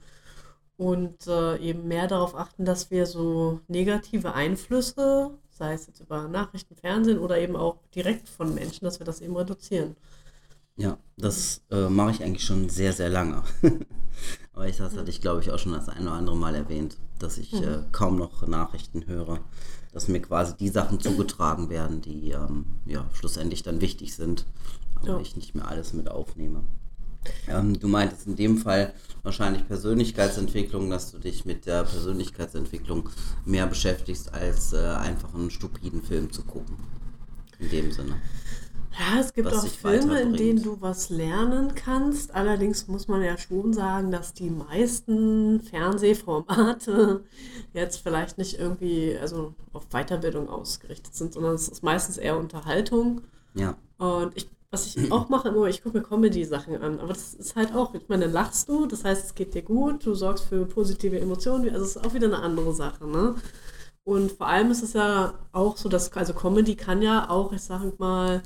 Und 0.76 1.26
äh, 1.26 1.56
eben 1.56 1.88
mehr 1.88 2.06
darauf 2.06 2.36
achten, 2.36 2.64
dass 2.64 2.90
wir 2.90 3.06
so 3.06 3.60
negative 3.66 4.34
Einflüsse 4.34 5.30
sei 5.56 5.72
es 5.72 5.86
jetzt 5.86 6.00
über 6.00 6.28
Nachrichten, 6.28 6.76
Fernsehen 6.76 7.18
oder 7.18 7.38
eben 7.38 7.56
auch 7.56 7.78
direkt 7.94 8.28
von 8.28 8.54
Menschen, 8.54 8.84
dass 8.84 8.98
wir 8.98 9.06
das 9.06 9.20
eben 9.20 9.36
reduzieren. 9.36 9.96
Ja, 10.76 10.98
das 11.16 11.62
äh, 11.70 11.88
mache 11.88 12.10
ich 12.10 12.22
eigentlich 12.22 12.44
schon 12.44 12.68
sehr, 12.68 12.92
sehr 12.92 13.08
lange. 13.08 13.42
Aber 14.52 14.68
ich, 14.68 14.76
das 14.76 14.96
hatte 14.96 15.10
ich, 15.10 15.20
glaube 15.20 15.40
ich, 15.40 15.50
auch 15.50 15.58
schon 15.58 15.72
das 15.72 15.88
ein 15.88 16.02
oder 16.02 16.12
andere 16.12 16.36
Mal 16.36 16.54
erwähnt, 16.54 16.96
dass 17.18 17.38
ich 17.38 17.52
mhm. 17.52 17.64
äh, 17.64 17.78
kaum 17.92 18.16
noch 18.16 18.46
Nachrichten 18.46 19.06
höre, 19.06 19.40
dass 19.92 20.08
mir 20.08 20.20
quasi 20.20 20.54
die 20.56 20.68
Sachen 20.68 21.00
zugetragen 21.00 21.70
werden, 21.70 22.02
die 22.02 22.30
ähm, 22.30 22.66
ja, 22.84 23.08
schlussendlich 23.14 23.62
dann 23.62 23.80
wichtig 23.80 24.14
sind, 24.14 24.46
aber 24.96 25.08
ja. 25.08 25.20
ich 25.20 25.36
nicht 25.36 25.54
mehr 25.54 25.68
alles 25.68 25.94
mit 25.94 26.10
aufnehme. 26.10 26.64
Ähm, 27.48 27.78
du 27.78 27.88
meintest 27.88 28.26
in 28.26 28.36
dem 28.36 28.58
Fall 28.58 28.92
wahrscheinlich 29.22 29.66
Persönlichkeitsentwicklung, 29.66 30.88
dass 30.90 31.10
du 31.10 31.18
dich 31.18 31.44
mit 31.44 31.66
der 31.66 31.84
Persönlichkeitsentwicklung 31.84 33.08
mehr 33.44 33.66
beschäftigst, 33.66 34.32
als 34.32 34.72
äh, 34.72 34.78
einfach 34.78 35.34
einen 35.34 35.50
stupiden 35.50 36.02
Film 36.02 36.32
zu 36.32 36.42
gucken. 36.42 36.76
In 37.58 37.70
dem 37.70 37.92
Sinne. 37.92 38.20
Ja, 38.98 39.20
es 39.20 39.34
gibt 39.34 39.52
auch 39.52 39.66
Filme, 39.66 40.20
in 40.20 40.32
denen 40.32 40.62
du 40.62 40.80
was 40.80 41.10
lernen 41.10 41.74
kannst. 41.74 42.34
Allerdings 42.34 42.88
muss 42.88 43.08
man 43.08 43.22
ja 43.22 43.36
schon 43.36 43.74
sagen, 43.74 44.10
dass 44.10 44.32
die 44.32 44.48
meisten 44.48 45.60
Fernsehformate 45.60 47.24
jetzt 47.74 47.98
vielleicht 47.98 48.38
nicht 48.38 48.58
irgendwie 48.58 49.16
also 49.20 49.54
auf 49.74 49.88
Weiterbildung 49.90 50.48
ausgerichtet 50.48 51.14
sind, 51.14 51.34
sondern 51.34 51.54
es 51.54 51.68
ist 51.68 51.82
meistens 51.82 52.16
eher 52.16 52.38
Unterhaltung. 52.38 53.20
Ja. 53.54 53.76
Und 53.98 54.34
ich 54.34 54.48
was 54.70 54.86
ich 54.86 55.12
auch 55.12 55.28
mache 55.28 55.48
immer, 55.48 55.66
ich 55.66 55.82
gucke 55.82 55.98
mir 55.98 56.04
Comedy-Sachen 56.04 56.80
an. 56.82 57.00
Aber 57.00 57.12
das 57.12 57.34
ist 57.34 57.56
halt 57.56 57.74
auch, 57.74 57.94
ich 57.94 58.08
meine, 58.08 58.24
dann 58.24 58.32
lachst 58.32 58.68
du, 58.68 58.86
das 58.86 59.04
heißt, 59.04 59.26
es 59.26 59.34
geht 59.34 59.54
dir 59.54 59.62
gut, 59.62 60.04
du 60.04 60.14
sorgst 60.14 60.44
für 60.44 60.64
positive 60.66 61.18
Emotionen, 61.18 61.68
also 61.70 61.84
es 61.84 61.96
ist 61.96 62.06
auch 62.06 62.14
wieder 62.14 62.26
eine 62.26 62.38
andere 62.38 62.74
Sache, 62.74 63.06
ne? 63.06 63.36
Und 64.04 64.32
vor 64.32 64.46
allem 64.46 64.70
ist 64.70 64.84
es 64.84 64.92
ja 64.92 65.34
auch 65.52 65.76
so, 65.76 65.88
dass, 65.88 66.12
also 66.12 66.32
Comedy 66.32 66.76
kann 66.76 67.02
ja 67.02 67.28
auch, 67.28 67.52
ich 67.52 67.62
sage 67.62 67.92
mal, 67.98 68.40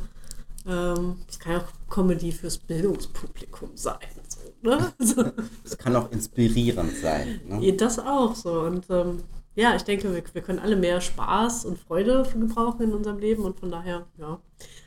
ähm, 0.67 1.17
es 1.29 1.39
kann 1.39 1.53
ja 1.53 1.59
auch 1.59 1.91
Comedy 1.95 2.33
fürs 2.33 2.57
Bildungspublikum 2.57 3.71
sein. 3.75 3.99
So, 4.29 4.39
ne? 4.63 4.93
so. 4.99 5.25
Es 5.65 5.77
kann 5.77 5.97
auch 5.97 6.11
inspirierend 6.13 6.97
sein. 6.97 7.41
Ne? 7.47 7.73
Das 7.75 7.99
auch 7.99 8.35
so. 8.35 8.61
Und 8.61 8.87
ähm, 8.89 9.23
ja, 9.55 9.77
ich 9.77 9.83
denke, 9.83 10.15
wir, 10.15 10.23
wir 10.33 10.43
können 10.43 10.59
alle 10.59 10.77
mehr 10.77 11.01
Spaß 11.01 11.67
und 11.67 11.79
Freude 11.79 12.27
gebrauchen 12.33 12.83
in 12.83 12.93
unserem 12.95 13.19
Leben 13.19 13.45
und 13.45 13.61
von 13.61 13.71
daher, 13.71 14.07
ja, 14.17 14.41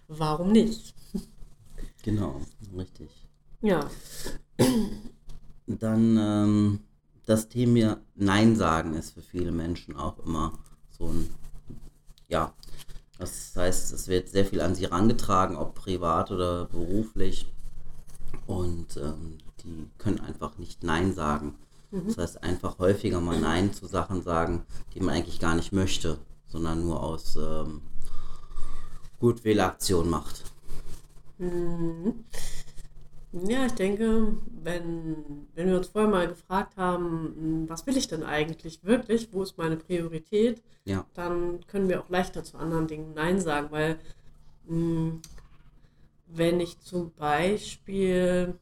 warum 0.07 0.51
nicht? 0.51 0.95
Genau, 2.03 2.41
richtig. 2.77 3.09
Ja. 3.61 3.89
Dann 5.65 6.17
ähm, 6.17 6.79
das 7.25 7.47
Thema 7.49 7.97
Nein 8.15 8.55
sagen 8.55 8.93
ist 8.93 9.11
für 9.11 9.21
viele 9.21 9.51
Menschen 9.51 9.95
auch 9.95 10.19
immer 10.19 10.53
so 10.89 11.07
ein, 11.07 11.29
ja, 12.27 12.53
das 13.17 13.53
heißt, 13.55 13.93
es 13.93 14.07
wird 14.09 14.27
sehr 14.27 14.45
viel 14.45 14.59
an 14.59 14.75
sie 14.75 14.83
herangetragen, 14.83 15.55
ob 15.55 15.75
privat 15.75 16.31
oder 16.31 16.65
beruflich. 16.65 17.47
Und 18.47 18.97
ähm, 18.97 19.37
die 19.63 19.89
können 19.97 20.19
einfach 20.19 20.57
nicht 20.57 20.83
Nein 20.83 21.13
sagen. 21.13 21.55
Mhm. 21.91 22.07
Das 22.07 22.17
heißt, 22.17 22.43
einfach 22.43 22.79
häufiger 22.79 23.21
mal 23.21 23.39
Nein 23.39 23.73
zu 23.73 23.87
Sachen 23.87 24.23
sagen, 24.23 24.65
die 24.93 24.99
man 24.99 25.15
eigentlich 25.15 25.39
gar 25.39 25.55
nicht 25.55 25.71
möchte, 25.71 26.17
sondern 26.47 26.83
nur 26.83 27.01
aus 27.01 27.37
ähm, 27.37 27.81
Gutwillaktion 29.19 30.09
macht. 30.09 30.43
Mhm. 31.37 32.23
Ja, 33.33 33.65
ich 33.65 33.73
denke, 33.73 34.37
wenn, 34.61 35.47
wenn 35.55 35.67
wir 35.67 35.77
uns 35.77 35.87
vorher 35.87 36.09
mal 36.09 36.27
gefragt 36.27 36.77
haben, 36.77 37.33
hm, 37.35 37.69
was 37.69 37.87
will 37.87 37.97
ich 37.97 38.07
denn 38.07 38.21
eigentlich 38.21 38.83
wirklich, 38.83 39.29
wo 39.31 39.41
ist 39.41 39.57
meine 39.57 39.75
Priorität, 39.75 40.61
ja. 40.85 41.05
dann 41.15 41.65
können 41.65 41.89
wir 41.89 42.01
auch 42.01 42.09
leichter 42.09 42.43
zu 42.43 42.57
anderen 42.57 42.87
Dingen 42.87 43.13
Nein 43.15 43.41
sagen, 43.41 43.69
weil 43.71 43.97
hm, 44.67 45.21
wenn 46.27 46.59
ich 46.59 46.79
zum 46.81 47.11
Beispiel, 47.13 48.53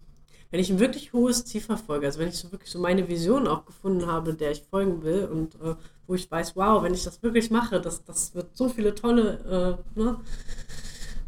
wenn 0.51 0.59
ich 0.61 0.69
ein 0.69 0.79
wirklich 0.79 1.11
hohes 1.11 1.43
Ziel 1.43 1.61
verfolge, 1.61 2.05
also 2.05 2.19
wenn 2.19 2.29
ich 2.29 2.37
so 2.37 2.51
wirklich 2.53 2.71
so 2.71 2.79
meine 2.79 3.09
Vision 3.09 3.47
auch 3.47 3.65
gefunden 3.65 4.07
habe, 4.07 4.33
der 4.33 4.51
ich 4.51 4.63
folgen 4.63 5.03
will 5.03 5.25
und 5.25 5.55
äh, 5.55 5.75
wo 6.07 6.15
ich 6.15 6.31
weiß, 6.31 6.55
wow, 6.55 6.81
wenn 6.81 6.93
ich 6.93 7.03
das 7.03 7.21
wirklich 7.23 7.51
mache, 7.51 7.81
das, 7.81 8.05
das 8.05 8.33
wird 8.35 8.55
so 8.55 8.69
viele 8.69 8.95
tolle 8.95 9.79
äh, 9.95 9.99
ne, 9.99 10.19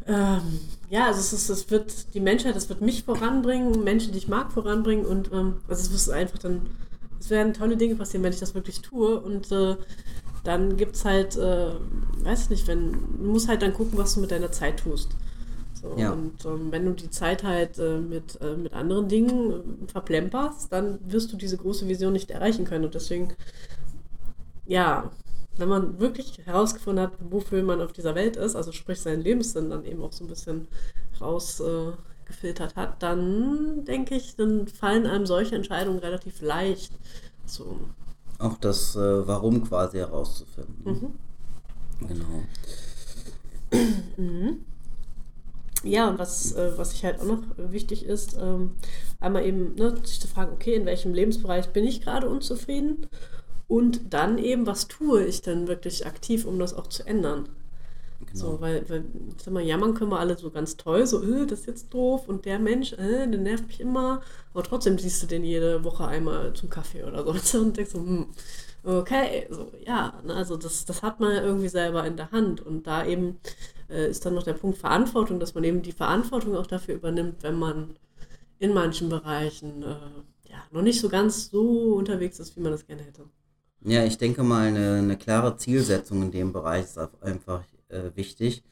ähm, 0.06 0.60
ja, 0.90 1.06
also 1.06 1.20
es, 1.20 1.32
ist, 1.32 1.48
es 1.48 1.70
wird 1.70 2.14
die 2.14 2.20
Menschheit, 2.20 2.56
es 2.56 2.68
wird 2.68 2.80
mich 2.80 3.04
voranbringen, 3.04 3.84
Menschen, 3.84 4.12
die 4.12 4.18
ich 4.18 4.28
mag, 4.28 4.52
voranbringen 4.52 5.06
und 5.06 5.32
ähm, 5.32 5.56
also 5.68 5.82
es 5.82 6.02
ist 6.02 6.08
einfach 6.10 6.38
dann, 6.38 6.66
es 7.18 7.30
werden 7.30 7.54
tolle 7.54 7.76
Dinge 7.76 7.96
passieren, 7.96 8.22
wenn 8.22 8.32
ich 8.32 8.40
das 8.40 8.54
wirklich 8.54 8.80
tue 8.80 9.18
und 9.20 9.50
äh, 9.50 9.76
dann 10.44 10.76
gibt 10.76 10.96
es 10.96 11.04
halt, 11.04 11.36
äh, 11.36 11.72
weiß 12.22 12.44
ich 12.44 12.50
nicht, 12.50 12.66
wenn, 12.68 12.92
du 12.92 13.30
musst 13.30 13.48
halt 13.48 13.62
dann 13.62 13.72
gucken, 13.72 13.98
was 13.98 14.14
du 14.14 14.20
mit 14.20 14.30
deiner 14.30 14.52
Zeit 14.52 14.80
tust. 14.80 15.10
So, 15.84 15.94
ja. 15.96 16.12
Und 16.12 16.44
ähm, 16.44 16.70
wenn 16.70 16.84
du 16.84 16.92
die 16.92 17.10
Zeit 17.10 17.42
halt 17.42 17.78
äh, 17.78 17.98
mit, 17.98 18.40
äh, 18.40 18.56
mit 18.56 18.72
anderen 18.72 19.08
Dingen 19.08 19.50
äh, 19.50 19.90
verplemperst, 19.90 20.72
dann 20.72 20.98
wirst 21.04 21.32
du 21.32 21.36
diese 21.36 21.56
große 21.56 21.88
Vision 21.88 22.12
nicht 22.12 22.30
erreichen 22.30 22.64
können. 22.64 22.84
Und 22.84 22.94
deswegen, 22.94 23.34
ja, 24.66 25.10
wenn 25.56 25.68
man 25.68 26.00
wirklich 26.00 26.38
herausgefunden 26.44 27.04
hat, 27.04 27.12
wofür 27.20 27.62
man 27.62 27.80
auf 27.80 27.92
dieser 27.92 28.14
Welt 28.14 28.36
ist, 28.36 28.56
also 28.56 28.72
sprich 28.72 29.00
seinen 29.00 29.22
Lebenssinn 29.22 29.70
dann 29.70 29.84
eben 29.84 30.02
auch 30.02 30.12
so 30.12 30.24
ein 30.24 30.28
bisschen 30.28 30.66
rausgefiltert 31.20 32.72
äh, 32.72 32.76
hat, 32.76 33.02
dann 33.02 33.84
denke 33.84 34.16
ich, 34.16 34.36
dann 34.36 34.66
fallen 34.66 35.06
einem 35.06 35.26
solche 35.26 35.54
Entscheidungen 35.54 35.98
relativ 36.00 36.40
leicht. 36.40 36.92
So. 37.46 37.80
Auch 38.38 38.56
das 38.58 38.96
äh, 38.96 39.26
Warum 39.26 39.62
quasi 39.64 39.98
herauszufinden. 39.98 41.14
Mhm. 42.00 42.08
Genau. 42.08 42.42
Mhm. 44.16 44.64
Ja, 45.84 46.08
und 46.08 46.18
was, 46.18 46.52
äh, 46.52 46.72
was 46.76 46.94
ich 46.94 47.04
halt 47.04 47.20
auch 47.20 47.26
noch 47.26 47.42
wichtig 47.56 48.06
ist, 48.06 48.36
ähm, 48.40 48.72
einmal 49.20 49.44
eben 49.44 49.74
ne, 49.74 49.94
sich 50.04 50.20
zu 50.20 50.26
fragen, 50.26 50.52
okay, 50.52 50.74
in 50.74 50.86
welchem 50.86 51.12
Lebensbereich 51.12 51.68
bin 51.68 51.84
ich 51.84 52.00
gerade 52.00 52.28
unzufrieden 52.28 53.06
und 53.68 54.12
dann 54.12 54.38
eben, 54.38 54.66
was 54.66 54.88
tue 54.88 55.24
ich 55.24 55.42
denn 55.42 55.68
wirklich 55.68 56.06
aktiv, 56.06 56.44
um 56.44 56.58
das 56.58 56.74
auch 56.74 56.86
zu 56.86 57.06
ändern? 57.06 57.48
Genau. 58.26 58.52
So, 58.52 58.60
weil, 58.60 58.88
weil, 58.88 59.04
ich 59.36 59.42
sag 59.42 59.52
mal, 59.52 59.62
jammern 59.62 59.94
können 59.94 60.10
wir 60.10 60.18
alle 60.18 60.36
so 60.36 60.50
ganz 60.50 60.76
toll, 60.76 61.06
so, 61.06 61.22
äh, 61.22 61.46
das 61.46 61.60
ist 61.60 61.66
jetzt 61.66 61.94
doof 61.94 62.28
und 62.28 62.44
der 62.44 62.58
Mensch, 62.58 62.92
äh, 62.94 63.26
der 63.26 63.40
nervt 63.40 63.66
mich 63.66 63.80
immer. 63.80 64.22
Aber 64.52 64.62
trotzdem 64.62 64.98
siehst 64.98 65.22
du 65.22 65.26
den 65.26 65.44
jede 65.44 65.84
Woche 65.84 66.06
einmal 66.06 66.52
zum 66.54 66.70
Kaffee 66.70 67.04
oder 67.04 67.24
so 67.38 67.58
und 67.60 67.76
denkst 67.76 67.92
so, 67.92 67.98
hm, 67.98 68.26
okay, 68.84 69.46
so, 69.50 69.70
ja, 69.86 70.20
ne, 70.24 70.34
also 70.34 70.56
das, 70.56 70.84
das 70.84 71.02
hat 71.02 71.20
man 71.20 71.32
irgendwie 71.32 71.68
selber 71.68 72.06
in 72.06 72.16
der 72.16 72.30
Hand 72.30 72.64
und 72.64 72.86
da 72.86 73.04
eben 73.04 73.38
äh, 73.90 74.08
ist 74.10 74.24
dann 74.26 74.34
noch 74.34 74.42
der 74.44 74.54
Punkt 74.54 74.78
Verantwortung, 74.78 75.40
dass 75.40 75.54
man 75.54 75.64
eben 75.64 75.82
die 75.82 75.92
Verantwortung 75.92 76.56
auch 76.56 76.66
dafür 76.66 76.94
übernimmt, 76.96 77.42
wenn 77.42 77.58
man 77.58 77.96
in 78.58 78.72
manchen 78.72 79.08
Bereichen 79.08 79.82
äh, 79.82 79.96
ja, 80.50 80.58
noch 80.70 80.82
nicht 80.82 81.00
so 81.00 81.08
ganz 81.08 81.50
so 81.50 81.94
unterwegs 81.94 82.38
ist, 82.38 82.56
wie 82.56 82.60
man 82.60 82.72
das 82.72 82.86
gerne 82.86 83.02
hätte. 83.02 83.24
Ja, 83.84 84.02
ich 84.02 84.16
denke 84.16 84.42
mal, 84.42 84.68
eine, 84.68 84.94
eine 84.94 85.18
klare 85.18 85.58
Zielsetzung 85.58 86.22
in 86.22 86.30
dem 86.30 86.52
Bereich 86.54 86.84
ist 86.84 86.98
einfach 87.20 87.62
äh, 87.88 88.10
wichtig 88.14 88.64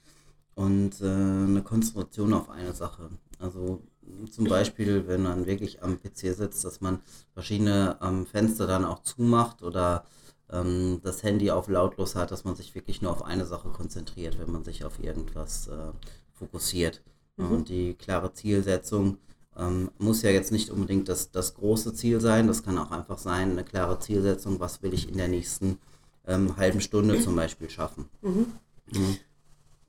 und 0.54 1.02
äh, 1.02 1.04
eine 1.04 1.62
Konzentration 1.62 2.33
auf 2.33 2.49
eine 2.49 2.73
Sache. 2.73 3.11
Also 3.38 3.83
zum 4.31 4.47
Beispiel, 4.47 5.07
wenn 5.07 5.23
man 5.23 5.45
wirklich 5.45 5.83
am 5.83 5.99
PC 6.00 6.35
sitzt, 6.35 6.64
dass 6.64 6.81
man 6.81 7.00
verschiedene 7.35 7.99
ähm, 8.02 8.25
Fenster 8.25 8.66
dann 8.66 8.87
auch 8.87 9.02
zumacht 9.02 9.62
oder 9.62 10.07
ähm, 10.50 11.00
das 11.02 11.23
Handy 11.23 11.50
auf 11.50 11.69
lautlos 11.69 12.14
hat, 12.14 12.31
dass 12.31 12.45
man 12.45 12.57
sich 12.57 12.75
wirklich 12.75 13.02
nur 13.02 13.12
auf 13.12 13.23
eine 13.23 13.45
Sache 13.45 13.69
konzentriert, 13.69 14.38
wenn 14.38 14.50
man 14.50 14.64
sich 14.64 14.83
auf 14.83 14.99
irgendwas 14.99 15.69
äh, 15.69 15.92
fokussiert. 16.33 17.02
Mhm. 17.37 17.50
Und 17.50 17.69
die 17.69 17.95
klare 17.95 18.33
Zielsetzung 18.33 19.19
ähm, 19.59 19.90
muss 19.99 20.23
ja 20.23 20.30
jetzt 20.30 20.52
nicht 20.52 20.71
unbedingt 20.71 21.09
das, 21.09 21.30
das 21.30 21.54
große 21.54 21.94
Ziel 21.94 22.21
sein, 22.21 22.47
das 22.47 22.62
kann 22.62 22.78
auch 22.78 22.90
einfach 22.90 23.18
sein, 23.18 23.52
eine 23.52 23.64
klare 23.64 23.99
Zielsetzung, 23.99 24.61
was 24.61 24.82
will 24.82 24.94
ich 24.94 25.09
in 25.09 25.16
der 25.16 25.28
nächsten 25.28 25.78
ähm, 26.26 26.56
halben 26.56 26.80
Stunde 26.80 27.21
zum 27.21 27.37
Beispiel 27.37 27.68
schaffen. 27.68 28.09
Mhm. 28.23 28.47
Mhm. 28.92 29.18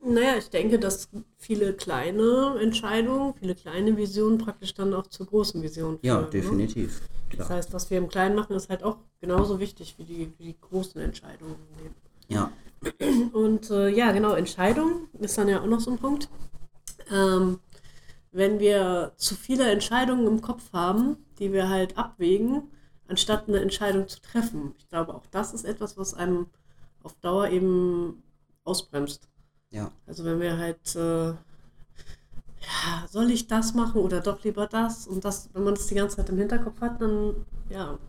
Naja, 0.06 0.36
ich 0.38 0.50
denke, 0.50 0.80
dass 0.80 1.08
viele 1.38 1.74
kleine 1.74 2.58
Entscheidungen, 2.62 3.34
viele 3.40 3.56
kleine 3.56 3.96
Visionen 3.96 4.38
praktisch 4.38 4.74
dann 4.74 4.94
auch 4.94 5.08
zur 5.08 5.28
großen 5.28 5.62
Vision 5.64 6.00
führen. 6.00 6.06
Ja, 6.16 6.22
ne? 6.22 6.30
definitiv. 6.30 7.00
Ne? 7.00 7.38
Das 7.38 7.50
heißt, 7.50 7.74
was 7.74 7.90
wir 7.90 7.98
im 7.98 8.10
Kleinen 8.10 8.36
machen, 8.36 8.56
ist 8.56 8.70
halt 8.70 8.84
auch 8.84 8.98
genauso 9.22 9.60
wichtig 9.60 9.96
wie 9.98 10.04
die, 10.04 10.34
wie 10.38 10.44
die 10.44 10.56
großen 10.60 11.00
Entscheidungen. 11.00 11.56
Ja. 12.28 12.52
Und 13.32 13.70
äh, 13.72 13.90
ja, 13.90 14.12
genau, 14.12 14.34
Entscheidung 14.34 15.08
ist 15.20 15.38
dann 15.38 15.48
ja 15.48 15.62
auch 15.62 15.68
noch 15.68 15.80
so 15.80 15.92
ein 15.92 15.98
Punkt. 15.98 16.30
Ähm, 17.10 17.60
wenn 18.34 18.60
wir 18.60 19.14
zu 19.16 19.36
viele 19.36 19.72
Entscheidungen 19.72 20.28
im 20.28 20.42
Kopf 20.42 20.74
haben, 20.74 21.18
die 21.40 21.54
wir 21.54 21.70
halt 21.70 21.98
abwägen, 21.98 22.64
anstatt 23.08 23.48
eine 23.48 23.62
Entscheidung 23.62 24.08
zu 24.08 24.20
treffen. 24.22 24.74
Ich 24.78 24.90
glaube, 24.90 25.14
auch 25.14 25.26
das 25.28 25.54
ist 25.54 25.66
etwas, 25.66 25.98
was 25.98 26.14
einem 26.14 26.48
auf 27.04 27.14
Dauer 27.22 27.50
eben 27.50 28.24
ausbremst. 28.64 29.30
Ja. 29.70 29.92
Also 30.08 30.26
wenn 30.26 30.40
wir 30.40 30.58
halt, 30.58 30.96
äh, 30.96 31.30
ja, 31.30 33.08
soll 33.10 33.30
ich 33.30 33.48
das 33.48 33.74
machen 33.74 34.02
oder 34.02 34.20
doch 34.20 34.44
lieber 34.44 34.68
das? 34.68 35.08
Und 35.08 35.24
das, 35.24 35.50
wenn 35.54 35.64
man 35.64 35.76
das 35.76 35.88
die 35.88 35.96
ganze 35.96 36.18
Zeit 36.18 36.30
im 36.30 36.38
Hinterkopf 36.38 36.82
hat, 36.82 37.02
dann, 37.02 37.46
ja, 37.70 38.00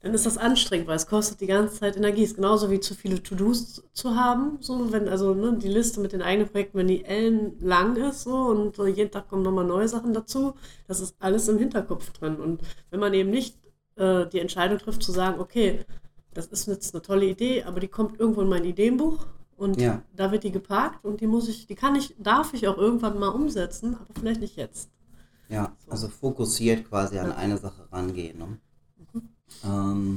dann 0.00 0.14
ist 0.14 0.26
das 0.26 0.38
anstrengend, 0.38 0.86
weil 0.86 0.96
es 0.96 1.08
kostet 1.08 1.40
die 1.40 1.46
ganze 1.46 1.80
Zeit 1.80 1.96
Energie. 1.96 2.22
Es 2.22 2.30
ist 2.30 2.36
genauso 2.36 2.70
wie 2.70 2.78
zu 2.78 2.94
viele 2.94 3.20
To-Dos 3.20 3.82
zu 3.92 4.14
haben. 4.14 4.58
So, 4.60 4.92
wenn, 4.92 5.08
also 5.08 5.34
ne, 5.34 5.58
die 5.60 5.68
Liste 5.68 6.00
mit 6.00 6.12
den 6.12 6.22
eigenen 6.22 6.48
Projekten, 6.48 6.78
wenn 6.78 6.86
die 6.86 7.04
ellenlang 7.04 7.96
ist 7.96 8.22
so 8.22 8.36
und 8.36 8.78
jeden 8.96 9.10
Tag 9.10 9.28
kommen 9.28 9.42
nochmal 9.42 9.64
neue 9.64 9.88
Sachen 9.88 10.12
dazu, 10.12 10.54
das 10.86 11.00
ist 11.00 11.16
alles 11.18 11.48
im 11.48 11.58
Hinterkopf 11.58 12.10
drin. 12.12 12.36
Und 12.36 12.62
wenn 12.90 13.00
man 13.00 13.12
eben 13.12 13.30
nicht 13.30 13.56
äh, 13.96 14.26
die 14.26 14.38
Entscheidung 14.38 14.78
trifft, 14.78 15.02
zu 15.02 15.10
sagen, 15.10 15.40
okay, 15.40 15.84
das 16.32 16.46
ist 16.46 16.68
jetzt 16.68 16.94
eine 16.94 17.02
tolle 17.02 17.26
Idee, 17.26 17.64
aber 17.64 17.80
die 17.80 17.88
kommt 17.88 18.20
irgendwo 18.20 18.42
in 18.42 18.48
mein 18.48 18.64
Ideenbuch 18.64 19.26
und 19.56 19.80
ja. 19.80 20.02
da 20.14 20.30
wird 20.30 20.44
die 20.44 20.52
geparkt 20.52 21.04
und 21.04 21.20
die 21.20 21.26
muss 21.26 21.48
ich, 21.48 21.66
die 21.66 21.74
kann 21.74 21.96
ich, 21.96 22.14
darf 22.20 22.54
ich 22.54 22.68
auch 22.68 22.78
irgendwann 22.78 23.18
mal 23.18 23.30
umsetzen, 23.30 23.96
aber 23.96 24.20
vielleicht 24.20 24.40
nicht 24.40 24.56
jetzt. 24.56 24.90
Ja, 25.48 25.72
so. 25.84 25.90
also 25.90 26.08
fokussiert 26.08 26.88
quasi 26.88 27.18
an 27.18 27.30
ja. 27.30 27.36
eine 27.36 27.58
Sache 27.58 27.88
rangehen. 27.90 28.38
Ne? 28.38 28.58
Ähm, 29.64 30.16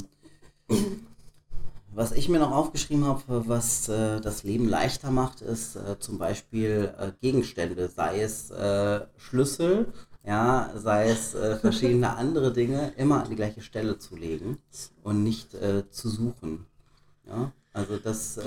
was 1.93 2.13
ich 2.13 2.29
mir 2.29 2.39
noch 2.39 2.51
aufgeschrieben 2.51 3.05
habe, 3.05 3.47
was 3.47 3.89
äh, 3.89 4.21
das 4.21 4.43
Leben 4.43 4.67
leichter 4.67 5.11
macht, 5.11 5.41
ist 5.41 5.75
äh, 5.75 5.99
zum 5.99 6.17
Beispiel 6.17 6.93
äh, 6.97 7.11
Gegenstände, 7.19 7.89
sei 7.89 8.21
es 8.21 8.49
äh, 8.49 9.01
Schlüssel, 9.17 9.91
ja, 10.25 10.71
sei 10.75 11.09
es 11.09 11.35
äh, 11.35 11.57
verschiedene 11.57 12.15
andere 12.15 12.53
Dinge, 12.53 12.93
immer 12.95 13.23
an 13.23 13.29
die 13.29 13.35
gleiche 13.35 13.61
Stelle 13.61 13.97
zu 13.97 14.15
legen 14.15 14.57
und 15.03 15.23
nicht 15.23 15.53
äh, 15.53 15.89
zu 15.89 16.07
suchen. 16.07 16.65
Ja, 17.27 17.51
also 17.73 17.97
das 17.97 18.39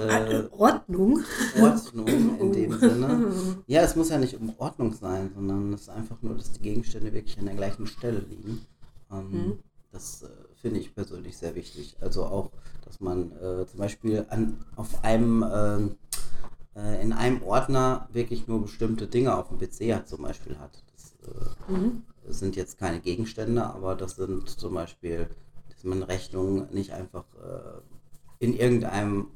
Ordnung. 0.51 1.23
Ordnung 1.61 2.09
in 2.39 2.53
dem 2.53 2.73
Sinne. 2.79 3.33
Ja, 3.67 3.83
es 3.83 3.95
muss 3.95 4.09
ja 4.09 4.19
nicht 4.19 4.39
um 4.39 4.55
Ordnung 4.59 4.93
sein, 4.95 5.31
sondern 5.35 5.73
es 5.75 5.83
ist 5.83 5.89
einfach 5.91 6.21
nur, 6.23 6.35
dass 6.35 6.53
die 6.53 6.63
Gegenstände 6.63 7.13
wirklich 7.13 7.39
an 7.39 7.47
der 7.47 7.55
gleichen 7.55 7.87
Stelle 7.87 8.21
liegen. 8.21 8.67
Ähm, 9.11 9.31
mhm. 9.31 9.59
Das 9.93 10.25
finde 10.65 10.81
ich 10.81 10.95
persönlich 10.95 11.37
sehr 11.37 11.55
wichtig. 11.55 11.95
Also 12.01 12.25
auch, 12.25 12.51
dass 12.87 12.99
man 12.99 13.33
äh, 13.33 13.67
zum 13.67 13.81
Beispiel 13.81 14.25
an, 14.31 14.65
auf 14.77 15.05
einem 15.05 15.43
äh, 15.43 16.81
äh 16.81 17.03
in 17.03 17.13
einem 17.13 17.43
Ordner 17.43 18.09
wirklich 18.11 18.49
nur 18.49 18.63
bestimmte 18.63 19.07
Dinge 19.07 19.37
auf 19.37 19.49
dem 19.49 19.59
PC 19.59 19.95
hat, 19.95 20.09
zum 20.09 20.23
Beispiel 20.23 20.59
hat. 20.59 20.83
Das 20.95 21.13
äh, 21.29 21.71
mhm. 21.71 22.05
sind 22.27 22.57
jetzt 22.57 22.79
keine 22.79 23.01
Gegenstände, 23.01 23.63
aber 23.63 23.95
das 23.95 24.17
sind 24.17 24.49
zum 24.49 24.73
Beispiel, 24.73 25.29
dass 25.69 25.85
man 25.85 26.03
Rechnungen 26.03 26.73
nicht 26.73 26.93
einfach 26.93 27.27
äh, 27.35 28.43
in 28.43 28.55
irgendeinem, 28.55 29.27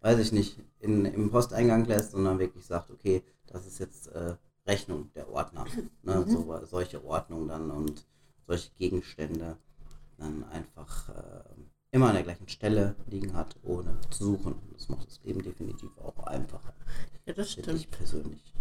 weiß 0.00 0.18
ich 0.20 0.32
nicht, 0.32 0.58
in, 0.80 1.04
im 1.04 1.30
Posteingang 1.30 1.84
lässt, 1.84 2.12
sondern 2.12 2.38
wirklich 2.38 2.64
sagt, 2.64 2.90
okay, 2.90 3.22
das 3.46 3.66
ist 3.66 3.78
jetzt 3.78 4.06
äh, 4.06 4.36
Rechnung 4.66 5.10
der 5.14 5.28
Ordner. 5.28 5.66
Ne? 6.02 6.24
Mhm. 6.24 6.30
So, 6.30 6.60
solche 6.64 7.04
Ordnung 7.04 7.46
dann 7.46 7.70
und 7.70 8.06
solche 8.46 8.70
Gegenstände 8.78 9.58
dann 10.24 10.44
einfach 10.50 11.08
äh, 11.10 11.44
immer 11.92 12.08
an 12.08 12.14
der 12.14 12.24
gleichen 12.24 12.48
Stelle 12.48 12.96
liegen 13.06 13.34
hat, 13.34 13.56
ohne 13.62 13.98
zu 14.10 14.24
suchen. 14.24 14.56
Das 14.72 14.88
macht 14.88 15.06
das 15.06 15.20
Leben 15.22 15.42
definitiv 15.42 15.90
auch 15.98 16.26
einfacher. 16.26 16.74
Ja, 17.26 17.32
das 17.32 17.52
stimmt. 17.52 17.78
Ich 17.78 17.90
persönlich. 17.90 18.54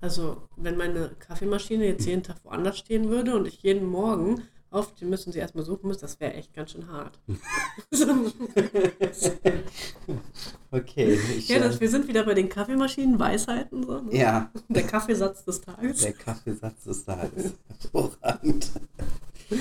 Also, 0.00 0.48
wenn 0.56 0.76
meine 0.76 1.10
Kaffeemaschine 1.18 1.86
jetzt 1.86 2.06
jeden 2.06 2.22
Tag 2.22 2.44
woanders 2.44 2.78
stehen 2.78 3.08
würde 3.08 3.34
und 3.34 3.46
ich 3.46 3.62
jeden 3.62 3.86
Morgen 3.86 4.42
auf 4.70 4.94
die 4.94 5.06
müssen 5.06 5.32
sie 5.32 5.38
erstmal 5.38 5.64
suchen 5.64 5.88
muss, 5.88 5.96
das 5.98 6.20
wäre 6.20 6.34
echt 6.34 6.52
ganz 6.52 6.72
schön 6.72 6.88
hart. 6.88 7.18
okay. 10.70 11.18
Ich, 11.38 11.48
ja, 11.48 11.58
das, 11.58 11.76
äh, 11.76 11.80
wir 11.80 11.88
sind 11.88 12.06
wieder 12.06 12.24
bei 12.24 12.34
den 12.34 12.50
Kaffeemaschinen, 12.50 13.18
Weisheiten. 13.18 13.82
So, 13.84 14.02
ne? 14.02 14.14
Ja. 14.14 14.52
Der 14.68 14.86
Kaffeesatz 14.86 15.44
des 15.44 15.62
Tages. 15.62 16.02
Der 16.02 16.12
Kaffeesatz 16.12 16.84
des 16.84 17.02
Tages. 17.04 17.54
Hervorragend. 17.80 18.70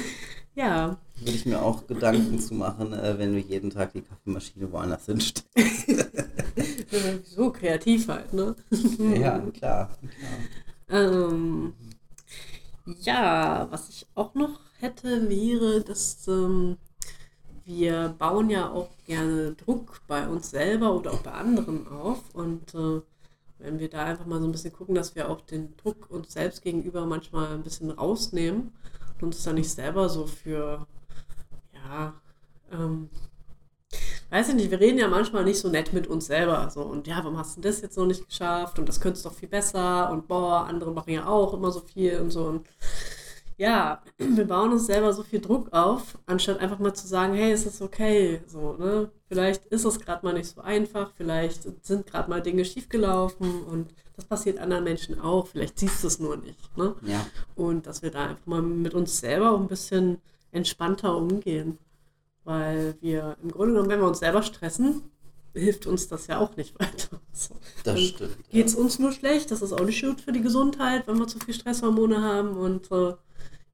Ja. 0.57 0.97
Würde 1.19 1.33
ich 1.33 1.45
mir 1.45 1.61
auch 1.61 1.85
Gedanken 1.85 2.39
zu 2.39 2.55
machen, 2.55 2.91
äh, 2.91 3.19
wenn 3.19 3.33
du 3.33 3.39
jeden 3.39 3.69
Tag 3.69 3.93
die 3.93 4.01
Kaffeemaschine 4.01 4.71
woanders 4.71 5.05
hinstellst. 5.05 5.45
so 7.25 7.51
kreativ 7.51 8.07
halt, 8.07 8.33
ne? 8.33 8.55
ja, 9.19 9.37
klar. 9.37 9.51
klar. 9.51 9.89
Ähm, 10.89 11.73
ja, 13.01 13.67
was 13.69 13.89
ich 13.89 14.07
auch 14.15 14.33
noch 14.33 14.59
hätte, 14.79 15.29
wäre, 15.29 15.81
dass 15.81 16.27
ähm, 16.27 16.77
wir 17.63 18.15
bauen 18.17 18.49
ja 18.49 18.71
auch 18.71 18.89
gerne 19.05 19.53
Druck 19.53 20.01
bei 20.07 20.27
uns 20.27 20.49
selber 20.49 20.95
oder 20.95 21.13
auch 21.13 21.21
bei 21.21 21.33
anderen 21.33 21.87
auf. 21.87 22.33
Und 22.33 22.73
äh, 22.73 23.01
wenn 23.59 23.77
wir 23.77 23.89
da 23.89 24.05
einfach 24.05 24.25
mal 24.25 24.39
so 24.39 24.47
ein 24.47 24.51
bisschen 24.51 24.73
gucken, 24.73 24.95
dass 24.95 25.15
wir 25.15 25.29
auch 25.29 25.41
den 25.41 25.77
Druck 25.77 26.09
uns 26.09 26.33
selbst 26.33 26.63
gegenüber 26.63 27.05
manchmal 27.05 27.53
ein 27.53 27.63
bisschen 27.63 27.91
rausnehmen 27.91 28.71
uns 29.23 29.43
da 29.43 29.53
nicht 29.53 29.69
selber 29.69 30.09
so 30.09 30.27
für, 30.27 30.87
ja, 31.73 32.13
ähm, 32.71 33.09
weiß 34.29 34.49
ich 34.49 34.55
nicht, 34.55 34.71
wir 34.71 34.79
reden 34.79 34.97
ja 34.99 35.07
manchmal 35.07 35.43
nicht 35.43 35.59
so 35.59 35.69
nett 35.69 35.93
mit 35.93 36.07
uns 36.07 36.27
selber. 36.27 36.69
So, 36.69 36.81
und 36.81 37.07
ja, 37.07 37.17
warum 37.17 37.37
hast 37.37 37.57
du 37.57 37.61
das 37.61 37.81
jetzt 37.81 37.97
noch 37.97 38.05
nicht 38.05 38.27
geschafft? 38.27 38.79
Und 38.79 38.89
das 38.89 38.99
könntest 38.99 39.25
du 39.25 39.29
doch 39.29 39.35
viel 39.35 39.49
besser. 39.49 40.11
Und 40.11 40.27
boah, 40.27 40.65
andere 40.67 40.91
machen 40.91 41.13
ja 41.13 41.27
auch 41.27 41.53
immer 41.53 41.71
so 41.71 41.79
viel 41.79 42.19
und 42.19 42.31
so. 42.31 42.45
Und 42.45 42.67
ja, 43.57 44.03
wir 44.17 44.45
bauen 44.45 44.71
uns 44.71 44.85
selber 44.85 45.11
so 45.13 45.23
viel 45.23 45.41
Druck 45.41 45.73
auf, 45.73 46.17
anstatt 46.27 46.59
einfach 46.59 46.77
mal 46.77 46.93
zu 46.93 47.07
sagen, 47.07 47.33
hey, 47.33 47.51
es 47.51 47.65
ist 47.65 47.81
okay, 47.81 48.41
so, 48.45 48.73
ne? 48.73 49.09
Vielleicht 49.27 49.65
ist 49.65 49.83
es 49.83 49.99
gerade 49.99 50.25
mal 50.25 50.33
nicht 50.33 50.47
so 50.47 50.61
einfach, 50.61 51.11
vielleicht 51.17 51.63
sind 51.85 52.05
gerade 52.05 52.29
mal 52.29 52.41
Dinge 52.41 52.63
schiefgelaufen 52.63 53.63
und 53.63 53.93
das 54.15 54.25
passiert 54.25 54.59
anderen 54.59 54.83
Menschen 54.83 55.19
auch, 55.19 55.47
vielleicht 55.47 55.79
siehst 55.79 56.03
du 56.03 56.07
es 56.07 56.19
nur 56.19 56.37
nicht, 56.37 56.77
ne? 56.77 56.95
Ja. 57.01 57.25
Und 57.55 57.87
dass 57.87 58.03
wir 58.03 58.11
da 58.11 58.27
einfach 58.27 58.45
mal 58.45 58.61
mit 58.61 58.93
uns 58.93 59.19
selber 59.19 59.55
ein 59.57 59.67
bisschen 59.67 60.21
entspannter 60.51 61.17
umgehen, 61.17 61.79
weil 62.43 62.95
wir 63.01 63.37
im 63.41 63.51
Grunde 63.51 63.73
genommen, 63.73 63.89
wenn 63.89 63.99
wir 63.99 64.07
uns 64.07 64.19
selber 64.19 64.43
stressen, 64.43 65.01
hilft 65.53 65.87
uns 65.87 66.07
das 66.07 66.27
ja 66.27 66.37
auch 66.37 66.55
nicht 66.55 66.75
weiter. 66.79 67.19
So. 67.33 67.55
Das 67.83 67.99
stimmt. 67.99 68.37
Geht 68.51 68.67
es 68.67 68.73
ja. 68.73 68.79
uns 68.79 68.99
nur 68.99 69.11
schlecht, 69.11 69.49
das 69.49 69.63
ist 69.63 69.73
auch 69.73 69.83
nicht 69.83 70.03
gut 70.03 70.21
für 70.21 70.31
die 70.31 70.41
Gesundheit, 70.41 71.07
wenn 71.07 71.17
wir 71.17 71.27
zu 71.27 71.39
viel 71.39 71.55
Stresshormone 71.55 72.21
haben 72.21 72.55
und 72.55 72.91
äh, 72.91 73.13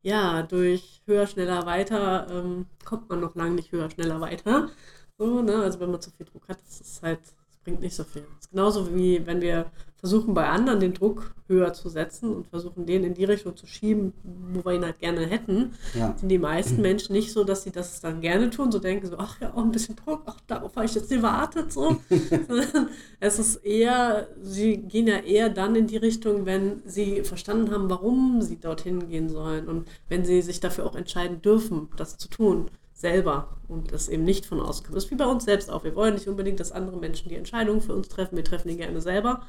ja, 0.03 0.43
durch 0.43 1.01
höher, 1.07 1.27
schneller, 1.27 1.65
weiter 1.65 2.27
ähm, 2.29 2.67
kommt 2.85 3.09
man 3.09 3.21
noch 3.21 3.35
lange 3.35 3.55
nicht 3.55 3.71
höher, 3.71 3.89
schneller, 3.89 4.21
weiter. 4.21 4.69
So, 5.17 5.41
ne? 5.41 5.55
Also 5.63 5.79
wenn 5.79 5.91
man 5.91 6.01
zu 6.01 6.11
viel 6.11 6.25
Druck 6.25 6.47
hat, 6.49 6.59
ist 6.61 7.01
halt, 7.03 7.21
das 7.21 7.33
bringt 7.63 7.81
nicht 7.81 7.95
so 7.95 8.03
viel. 8.03 8.23
Das 8.35 8.45
ist 8.45 8.51
genauso 8.51 8.95
wie 8.95 9.25
wenn 9.25 9.41
wir 9.41 9.71
versuchen 10.03 10.33
bei 10.33 10.49
anderen 10.49 10.81
den 10.81 10.93
Druck 10.93 11.33
höher 11.47 11.71
zu 11.71 11.87
setzen 11.87 12.35
und 12.35 12.47
versuchen 12.47 12.85
den 12.85 13.05
in 13.05 13.13
die 13.13 13.23
Richtung 13.23 13.55
zu 13.55 13.67
schieben, 13.67 14.11
wo 14.51 14.65
wir 14.65 14.73
ihn 14.73 14.83
halt 14.83 14.99
gerne 14.99 15.25
hätten, 15.25 15.75
ja. 15.97 16.13
sind 16.17 16.27
die 16.27 16.39
meisten 16.39 16.81
Menschen 16.81 17.13
nicht 17.13 17.31
so, 17.31 17.45
dass 17.45 17.63
sie 17.63 17.71
das 17.71 18.01
dann 18.01 18.19
gerne 18.19 18.49
tun, 18.49 18.69
so 18.69 18.79
denken 18.79 19.07
so, 19.07 19.17
ach 19.17 19.39
ja, 19.39 19.53
auch 19.53 19.63
ein 19.63 19.71
bisschen 19.71 19.95
Druck, 19.95 20.23
ach, 20.25 20.41
darauf 20.45 20.75
habe 20.75 20.85
ich 20.85 20.95
jetzt 20.95 21.09
gewartet, 21.09 21.71
so. 21.71 21.95
es 23.21 23.39
ist 23.39 23.63
eher, 23.63 24.27
sie 24.41 24.75
gehen 24.75 25.07
ja 25.07 25.19
eher 25.19 25.47
dann 25.47 25.73
in 25.77 25.87
die 25.87 25.95
Richtung, 25.95 26.45
wenn 26.45 26.81
sie 26.85 27.23
verstanden 27.23 27.71
haben, 27.71 27.89
warum 27.89 28.41
sie 28.41 28.59
dorthin 28.59 29.07
gehen 29.07 29.29
sollen 29.29 29.69
und 29.69 29.87
wenn 30.09 30.25
sie 30.25 30.41
sich 30.41 30.59
dafür 30.59 30.85
auch 30.85 30.95
entscheiden 30.95 31.41
dürfen, 31.41 31.87
das 31.95 32.17
zu 32.17 32.27
tun 32.27 32.69
selber 33.03 33.49
und 33.67 33.91
das 33.91 34.07
eben 34.07 34.23
nicht 34.23 34.45
von 34.45 34.61
außen 34.61 34.85
kommt. 34.85 34.95
Das 34.95 35.03
ist 35.03 35.11
wie 35.11 35.15
bei 35.15 35.25
uns 35.25 35.43
selbst 35.43 35.69
auch. 35.69 35.83
Wir 35.83 35.95
wollen 35.95 36.13
nicht 36.13 36.27
unbedingt, 36.27 36.59
dass 36.59 36.71
andere 36.71 36.97
Menschen 36.97 37.29
die 37.29 37.35
Entscheidungen 37.35 37.81
für 37.81 37.93
uns 37.93 38.07
treffen. 38.07 38.37
Wir 38.37 38.45
treffen 38.45 38.69
die 38.69 38.77
gerne 38.77 39.01
selber. 39.01 39.41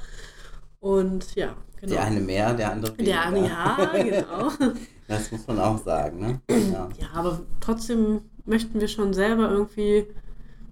Und 0.80 1.34
ja, 1.36 1.54
genau. 1.80 1.94
Der 1.94 2.04
eine 2.04 2.20
mehr, 2.20 2.52
der 2.52 2.72
andere 2.72 2.98
weniger. 2.98 3.30
Der, 3.30 3.46
ja, 3.46 3.90
genau. 4.02 4.50
das 5.08 5.30
muss 5.30 5.46
man 5.46 5.60
auch 5.60 5.78
sagen, 5.82 6.20
ne? 6.20 6.40
Ja. 6.50 6.88
ja, 6.98 7.06
aber 7.14 7.40
trotzdem 7.60 8.22
möchten 8.44 8.80
wir 8.80 8.88
schon 8.88 9.14
selber 9.14 9.50
irgendwie, 9.50 10.08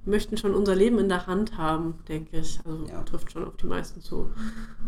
möchten 0.05 0.37
schon 0.37 0.55
unser 0.55 0.75
Leben 0.75 0.99
in 0.99 1.09
der 1.09 1.29
Hand 1.29 1.57
haben, 1.57 2.01
denke 2.09 2.39
ich. 2.39 2.59
Also 2.65 2.85
ja. 2.89 3.01
trifft 3.05 3.31
schon 3.31 3.45
auf 3.47 3.57
die 3.57 3.67
meisten 3.67 4.01
zu. 4.01 4.29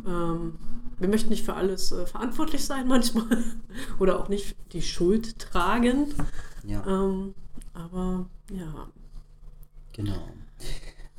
Ähm, 0.05 0.59
wir 0.99 1.09
möchten 1.09 1.31
nicht 1.31 1.45
für 1.45 1.55
alles 1.55 1.93
äh, 1.93 2.07
verantwortlich 2.07 2.65
sein 2.65 2.89
manchmal 2.89 3.45
oder 4.01 4.19
auch 4.19 4.29
nicht 4.29 4.57
die 4.73 4.83
Schuld 4.83 5.39
tragen. 5.39 6.13
Ja. 6.67 6.85
Ähm, 6.87 7.35
aber 7.75 8.27
ja. 8.51 8.89
Genau. 9.93 10.29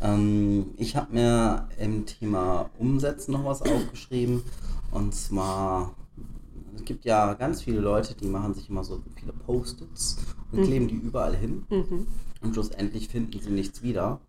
Ähm, 0.01 0.73
ich 0.77 0.95
habe 0.95 1.13
mir 1.13 1.69
im 1.77 2.05
Thema 2.05 2.69
Umsetzen 2.77 3.31
noch 3.31 3.45
was 3.45 3.61
aufgeschrieben. 3.61 4.43
Und 4.91 5.13
zwar, 5.13 5.95
es 6.75 6.83
gibt 6.85 7.05
ja 7.05 7.33
ganz 7.33 7.61
viele 7.61 7.79
Leute, 7.79 8.15
die 8.15 8.27
machen 8.27 8.53
sich 8.53 8.69
immer 8.69 8.83
so 8.83 9.01
viele 9.15 9.33
Post-its 9.33 10.17
und 10.51 10.61
mhm. 10.61 10.63
kleben 10.63 10.87
die 10.87 10.95
überall 10.95 11.35
hin. 11.35 11.65
Mhm. 11.69 12.07
Und 12.41 12.53
schlussendlich 12.53 13.07
finden 13.07 13.39
sie 13.39 13.51
nichts 13.51 13.81
wieder. 13.81 14.19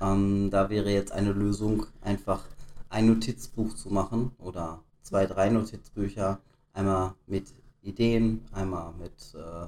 Ähm, 0.00 0.50
da 0.50 0.70
wäre 0.70 0.90
jetzt 0.90 1.12
eine 1.12 1.32
Lösung, 1.32 1.86
einfach 2.00 2.44
ein 2.88 3.06
Notizbuch 3.06 3.74
zu 3.74 3.90
machen 3.90 4.32
oder 4.38 4.82
zwei, 5.02 5.26
drei 5.26 5.48
Notizbücher. 5.48 6.40
Einmal 6.72 7.14
mit 7.26 7.54
Ideen, 7.82 8.42
einmal 8.52 8.92
mit 8.98 9.34
äh, 9.34 9.66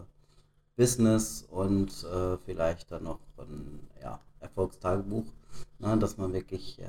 Business 0.78 1.44
und 1.50 1.90
äh, 2.04 2.38
vielleicht 2.46 2.90
dann 2.90 3.04
noch 3.04 3.18
ein 3.36 3.80
ja, 4.00 4.18
Erfolgstagebuch 4.40 5.26
ne, 5.78 5.96
dass 5.98 6.16
man 6.16 6.32
wirklich 6.32 6.78
äh, 6.78 6.86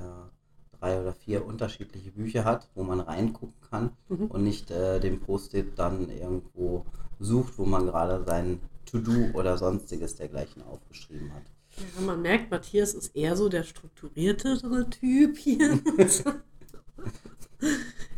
drei 0.80 1.00
oder 1.00 1.14
vier 1.14 1.46
unterschiedliche 1.46 2.12
Bücher 2.12 2.46
hat, 2.46 2.70
wo 2.76 2.84
man 2.84 3.00
reingucken 3.00 3.60
kann 3.70 3.92
mhm. 4.08 4.28
und 4.28 4.44
nicht 4.44 4.72
äh, 4.72 5.00
den 5.00 5.20
Post-it 5.20 5.78
dann 5.78 6.10
irgendwo 6.10 6.86
sucht, 7.20 7.58
wo 7.58 7.66
man 7.66 7.86
gerade 7.86 8.24
sein 8.26 8.62
To-Do 8.86 9.32
oder 9.34 9.58
sonstiges 9.58 10.16
dergleichen 10.16 10.64
aufgeschrieben 10.64 11.34
hat. 11.34 11.44
Ja, 11.78 12.02
man 12.06 12.22
merkt, 12.22 12.50
Matthias 12.50 12.94
ist 12.94 13.16
eher 13.16 13.36
so 13.36 13.50
der 13.50 13.64
strukturiertere 13.64 14.90
Typ 14.90 15.38
hier. 15.38 15.80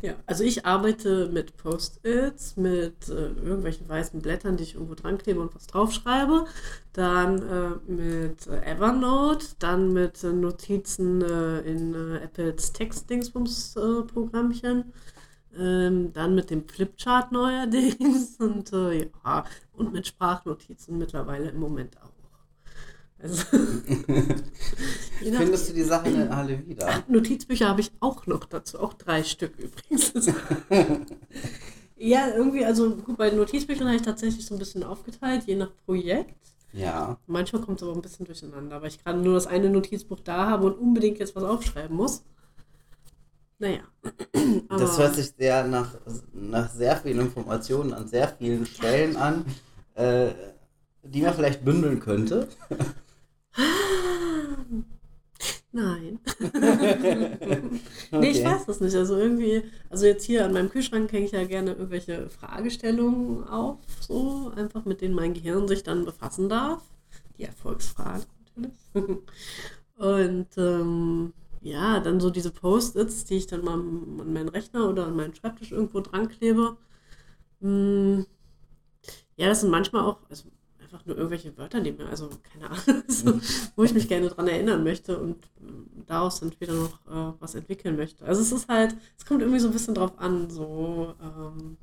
Ja, 0.02 0.16
also 0.26 0.44
ich 0.44 0.66
arbeite 0.66 1.30
mit 1.32 1.58
Post-its, 1.58 2.58
mit 2.58 3.08
äh, 3.08 3.28
irgendwelchen 3.28 3.88
weißen 3.88 4.20
Blättern, 4.20 4.58
die 4.58 4.64
ich 4.64 4.74
irgendwo 4.74 4.96
dran 4.96 5.20
klebe 5.20 5.42
und 5.42 5.54
was 5.54 5.68
draufschreibe. 5.68 6.46
Dann 6.94 7.38
äh, 7.48 7.92
mit 7.92 8.48
Evernote, 8.48 9.46
dann 9.60 9.94
mit 9.94 10.24
äh, 10.24 10.34
Notizen 10.34 11.22
äh, 11.22 11.60
in 11.62 11.94
äh, 11.94 12.18
Apples 12.18 12.74
Text-Dingsbums-Programmchen. 12.74 14.92
Ähm, 15.58 16.14
dann 16.14 16.34
mit 16.34 16.50
dem 16.50 16.68
Flipchart 16.68 17.32
neuerdings 17.32 18.36
und 18.40 18.74
äh, 18.74 19.10
ja, 19.26 19.46
und 19.74 19.94
mit 19.94 20.08
Sprachnotizen 20.08 20.98
mittlerweile 20.98 21.50
im 21.50 21.60
Moment 21.60 21.98
auch. 22.02 22.11
Also, 23.22 23.44
Findest 25.20 25.70
du 25.70 25.74
die 25.74 25.84
Sachen 25.84 26.14
denn 26.14 26.30
alle 26.30 26.66
wieder? 26.68 27.04
Notizbücher 27.08 27.70
habe 27.70 27.82
ich 27.82 27.92
auch 28.00 28.26
noch 28.26 28.46
dazu, 28.46 28.80
auch 28.80 28.94
drei 28.94 29.24
Stück 29.24 29.54
übrigens. 29.60 30.14
ja, 31.98 32.30
irgendwie, 32.36 32.66
also 32.66 32.96
gut, 32.96 33.18
bei 33.18 33.30
Notizbüchern 33.30 33.88
habe 33.88 33.98
ich 33.98 34.02
tatsächlich 34.02 34.46
so 34.46 34.56
ein 34.56 34.60
bisschen 34.60 34.84
aufgeteilt, 34.84 35.44
je 35.46 35.56
nach 35.56 35.72
Projekt. 35.86 36.36
Ja. 36.74 37.20
Manchmal 37.28 37.62
kommt 37.62 37.82
es 37.82 37.84
aber 37.84 37.96
ein 37.96 38.02
bisschen 38.02 38.26
durcheinander, 38.26 38.82
weil 38.82 38.88
ich 38.88 39.04
gerade 39.04 39.20
nur 39.20 39.36
das 39.36 39.46
eine 39.46 39.70
Notizbuch 39.70 40.22
da 40.22 40.48
habe 40.48 40.68
und 40.68 40.80
unbedingt 40.80 41.20
jetzt 41.20 41.36
was 41.36 41.44
aufschreiben 41.44 41.96
muss. 41.96 42.24
Naja, 43.60 43.82
Das 44.70 44.98
hört 44.98 45.16
sich 45.16 45.34
sehr 45.38 45.68
nach, 45.68 45.94
nach 46.34 46.70
sehr 46.72 46.98
vielen 46.98 47.20
Informationen 47.20 47.94
an 47.94 48.08
sehr 48.08 48.30
vielen 48.30 48.66
Stellen 48.66 49.16
an, 49.18 49.46
äh, 49.94 50.30
die 51.04 51.22
man 51.22 51.34
vielleicht 51.34 51.64
bündeln 51.64 52.00
könnte. 52.00 52.48
Nein. 55.74 56.20
nee, 58.12 58.32
ich 58.32 58.44
weiß 58.44 58.66
das 58.66 58.82
nicht. 58.82 58.96
Also 58.96 59.18
irgendwie, 59.18 59.64
also 59.90 60.06
jetzt 60.06 60.26
hier 60.26 60.46
an 60.46 60.54
meinem 60.54 60.70
Kühlschrank 60.70 61.12
hänge 61.12 61.26
ich 61.26 61.32
ja 61.32 61.46
gerne 61.46 61.72
irgendwelche 61.72 62.30
Fragestellungen 62.30 63.46
auf, 63.46 63.80
so 64.02 64.52
einfach 64.56 64.84
mit 64.86 65.02
denen 65.02 65.16
mein 65.16 65.34
Gehirn 65.34 65.68
sich 65.68 65.84
dann 65.84 66.04
befassen 66.04 66.50
darf. 66.50 66.84
Die 67.38 67.46
Erfolgsfragen 67.46 68.26
natürlich. 68.56 68.78
Und 69.96 70.48
ähm, 70.58 71.34
ja, 71.62 72.00
dann 72.00 72.20
so 72.20 72.30
diese 72.32 72.52
Post-its, 72.52 73.24
die 73.26 73.38
ich 73.38 73.48
dann 73.48 73.64
mal 73.64 73.76
an 73.76 74.34
meinen 74.34 74.50
Rechner 74.50 74.90
oder 74.90 75.06
an 75.08 75.16
meinen 75.16 75.36
Schreibtisch 75.36 75.72
irgendwo 75.72 76.02
dran 76.02 76.28
klebe. 76.28 76.78
Hm, 77.62 78.26
ja, 79.38 79.48
das 79.48 79.62
sind 79.62 79.72
manchmal 79.72 80.04
auch, 80.04 80.20
also 80.30 80.50
einfach 80.92 81.06
nur 81.06 81.16
irgendwelche 81.16 81.58
Wörter, 81.58 81.80
die 81.80 81.92
mir, 81.92 82.08
also 82.10 82.30
keine 82.52 82.70
Ahnung, 82.70 83.04
so, 83.08 83.40
wo 83.76 83.84
ich 83.84 83.94
mich 83.94 84.08
gerne 84.08 84.30
dran 84.30 84.48
erinnern 84.48 84.84
möchte 84.84 85.18
und 85.18 85.46
äh, 85.46 85.72
daraus 86.06 86.40
dann 86.40 86.52
später 86.52 86.74
noch 86.74 87.00
äh, 87.08 87.34
was 87.40 87.56
entwickeln 87.56 87.96
möchte. 87.96 88.26
Also 88.26 88.42
es 88.42 88.52
ist 88.52 88.68
halt, 88.68 88.96
es 89.18 89.26
kommt 89.26 89.42
irgendwie 89.42 89.60
so 89.60 89.68
ein 89.68 89.74
bisschen 89.74 89.96
drauf 89.96 90.18
an, 90.18 90.50
so, 90.50 91.16
ähm, 91.22 91.78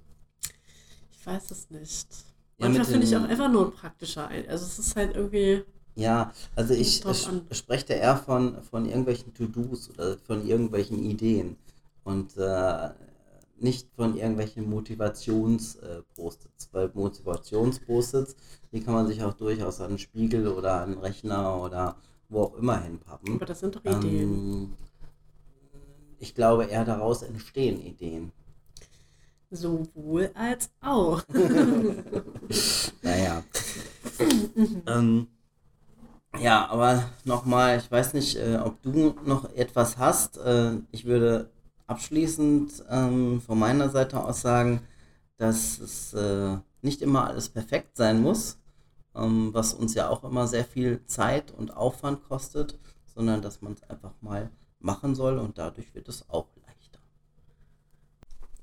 ich 1.11 1.27
weiß 1.27 1.51
es 1.51 1.71
nicht. 1.71 2.09
Manchmal 2.59 2.85
ja, 2.85 2.91
finde 2.91 3.07
ich 3.07 3.41
auch 3.41 3.49
nur 3.49 3.73
praktischer. 3.73 4.29
Also 4.29 4.65
es 4.67 4.79
ist 4.79 4.97
halt 4.97 5.15
irgendwie. 5.15 5.63
Ja, 5.95 6.33
also 6.57 6.75
ich 6.75 7.05
spreche 7.53 7.87
da 7.87 7.95
eher 7.95 8.17
von, 8.17 8.63
von 8.63 8.85
irgendwelchen 8.85 9.33
To-Dos 9.33 9.91
oder 9.91 10.19
von 10.19 10.47
irgendwelchen 10.47 11.05
Ideen. 11.05 11.57
Und 12.03 12.37
äh, 12.37 12.91
nicht 13.63 13.89
von 13.95 14.17
irgendwelchen 14.17 14.69
Motivations-Post-its, 14.69 16.69
weil 16.73 16.91
Motivations-Post-its, 16.95 18.37
die 18.73 18.81
kann 18.81 18.95
man 18.95 19.07
sich 19.07 19.23
auch 19.23 19.35
durchaus 19.35 19.81
an 19.81 19.89
einen 19.89 19.99
Spiegel 19.99 20.49
oder 20.49 20.83
an 20.83 20.93
einen 20.93 20.99
Rechner 20.99 21.63
oder 21.63 21.97
wo 22.29 22.43
auch 22.43 22.55
immer 22.55 22.81
hinpappen. 22.81 23.35
Aber 23.35 23.47
das 23.47 23.61
sind 23.61 23.77
doch 23.77 23.85
Ideen. 23.85 24.33
Ähm, 24.33 24.75
ich 26.19 26.35
glaube, 26.35 26.65
eher 26.65 26.85
daraus 26.85 27.23
entstehen 27.23 27.81
Ideen. 27.81 28.33
Sowohl 29.51 30.31
als 30.35 30.71
auch. 30.83 31.23
naja. 33.03 33.43
ähm, 34.87 35.29
ja, 36.39 36.69
aber 36.69 37.09
nochmal, 37.25 37.79
ich 37.79 37.91
weiß 37.91 38.13
nicht, 38.15 38.37
äh, 38.37 38.59
ob 38.63 38.83
du 38.83 39.15
noch 39.25 39.51
etwas 39.55 39.97
hast. 39.97 40.37
Äh, 40.39 40.73
ich 40.93 41.07
würde 41.07 41.51
abschließend 41.89 42.85
ähm, 42.89 43.41
von 43.41 43.59
meiner 43.59 43.89
Seite 43.89 44.23
aus 44.23 44.43
sagen, 44.43 44.83
dass 45.39 45.79
es 45.81 46.15
äh, 46.15 46.59
nicht 46.83 47.03
immer 47.03 47.27
alles 47.27 47.49
perfekt 47.49 47.97
sein 47.97 48.21
muss, 48.23 48.59
ähm, 49.15 49.51
was 49.53 49.75
uns 49.75 49.95
ja 49.95 50.09
auch 50.09 50.23
immer 50.23 50.47
sehr 50.47 50.65
viel 50.65 51.05
Zeit 51.07 51.51
und 51.51 51.77
Aufwand 51.77 52.23
kostet, 52.29 52.79
sondern 53.07 53.43
dass 53.43 53.63
man 53.63 53.73
es 53.73 53.83
einfach 53.91 54.13
mal 54.21 54.51
machen 54.79 55.15
soll 55.15 55.39
und 55.39 55.59
dadurch 55.59 55.95
wird 55.95 56.09
es 56.09 56.29
auch 56.29 56.47
leichter. 56.67 57.01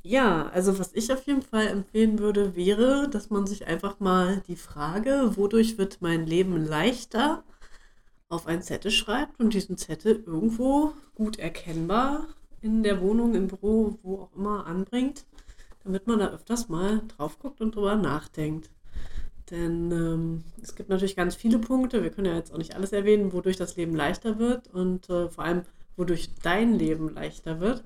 Ja, 0.03 0.47
also 0.49 0.77
was 0.77 0.93
ich 0.93 1.11
auf 1.11 1.25
jeden 1.25 1.41
Fall 1.41 1.67
empfehlen 1.67 2.19
würde, 2.19 2.55
wäre, 2.55 3.09
dass 3.09 3.31
man 3.31 3.47
sich 3.47 3.65
einfach 3.65 3.99
mal 3.99 4.43
die 4.47 4.55
Frage, 4.55 5.31
wodurch 5.35 5.77
wird 5.77 6.01
mein 6.01 6.27
Leben 6.27 6.55
leichter, 6.55 7.43
auf 8.29 8.47
einen 8.47 8.61
Zettel 8.61 8.91
schreibt 8.91 9.39
und 9.39 9.53
diesen 9.53 9.77
Zettel 9.77 10.23
irgendwo 10.25 10.93
gut 11.15 11.37
erkennbar 11.37 12.27
in 12.65 12.81
der 12.81 12.99
Wohnung, 12.99 13.35
im 13.35 13.47
Büro, 13.47 13.99
wo 14.01 14.21
auch 14.21 14.35
immer 14.35 14.65
anbringt, 14.65 15.25
damit 15.83 16.07
man 16.07 16.17
da 16.17 16.31
öfters 16.31 16.67
mal 16.67 17.03
drauf 17.15 17.37
guckt 17.37 17.61
und 17.61 17.75
drüber 17.75 17.95
nachdenkt. 17.95 18.71
Denn 19.51 19.91
ähm, 19.91 20.43
es 20.63 20.75
gibt 20.75 20.89
natürlich 20.89 21.15
ganz 21.15 21.35
viele 21.35 21.59
Punkte, 21.59 22.01
wir 22.01 22.09
können 22.09 22.25
ja 22.25 22.35
jetzt 22.35 22.51
auch 22.51 22.57
nicht 22.57 22.75
alles 22.75 22.91
erwähnen, 22.91 23.33
wodurch 23.33 23.55
das 23.57 23.75
Leben 23.75 23.95
leichter 23.95 24.39
wird 24.39 24.67
und 24.73 25.07
äh, 25.11 25.29
vor 25.29 25.43
allem, 25.43 25.61
wodurch 25.95 26.31
dein 26.41 26.73
Leben 26.73 27.13
leichter 27.13 27.59
wird. 27.59 27.83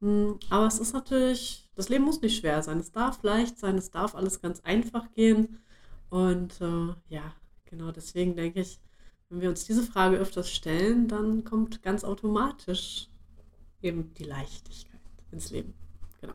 Hm, 0.00 0.38
aber 0.48 0.66
es 0.66 0.78
ist 0.78 0.94
natürlich, 0.94 1.68
das 1.74 1.90
Leben 1.90 2.04
muss 2.04 2.22
nicht 2.22 2.38
schwer 2.38 2.62
sein, 2.62 2.78
es 2.78 2.92
darf 2.92 3.22
leicht 3.22 3.58
sein, 3.58 3.76
es 3.76 3.90
darf 3.90 4.14
alles 4.14 4.40
ganz 4.40 4.60
einfach 4.60 5.12
gehen. 5.12 5.58
Und 6.08 6.58
äh, 6.62 6.94
ja, 7.10 7.34
genau 7.66 7.92
deswegen 7.92 8.34
denke 8.34 8.60
ich, 8.60 8.80
wenn 9.28 9.42
wir 9.42 9.50
uns 9.50 9.64
diese 9.66 9.82
Frage 9.82 10.16
öfters 10.16 10.50
stellen, 10.50 11.06
dann 11.06 11.44
kommt 11.44 11.82
ganz 11.82 12.02
automatisch 12.02 13.10
eben 13.86 14.12
die 14.14 14.24
Leichtigkeit 14.24 15.00
ins 15.30 15.50
Leben. 15.50 15.74
Genau. 16.20 16.34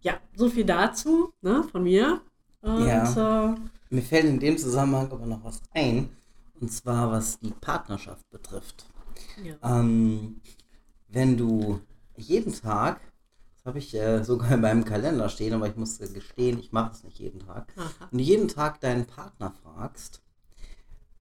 Ja, 0.00 0.20
so 0.36 0.48
viel 0.48 0.64
dazu 0.64 1.32
ne, 1.40 1.64
von 1.64 1.82
mir. 1.82 2.20
Und, 2.60 2.86
ja. 2.86 3.52
Äh, 3.52 3.54
mir 3.90 4.02
fällt 4.02 4.24
in 4.24 4.40
dem 4.40 4.58
Zusammenhang 4.58 5.10
aber 5.12 5.26
noch 5.26 5.44
was 5.44 5.60
ein, 5.72 6.08
und 6.60 6.72
zwar 6.72 7.10
was 7.10 7.38
die 7.40 7.50
Partnerschaft 7.50 8.28
betrifft. 8.30 8.86
Ja. 9.42 9.56
Ähm, 9.62 10.40
wenn 11.08 11.36
du 11.36 11.80
jeden 12.16 12.52
Tag, 12.52 13.00
das 13.56 13.66
habe 13.66 13.78
ich 13.78 13.94
äh, 13.94 14.24
sogar 14.24 14.52
in 14.52 14.60
meinem 14.60 14.84
Kalender 14.84 15.28
stehen, 15.28 15.54
aber 15.54 15.68
ich 15.68 15.76
muss 15.76 16.00
äh, 16.00 16.08
gestehen, 16.08 16.58
ich 16.58 16.72
mache 16.72 16.92
es 16.92 17.04
nicht 17.04 17.18
jeden 17.18 17.40
Tag, 17.40 17.72
Aha. 17.76 18.08
und 18.10 18.18
jeden 18.18 18.48
Tag 18.48 18.80
deinen 18.80 19.06
Partner 19.06 19.52
fragst, 19.62 20.22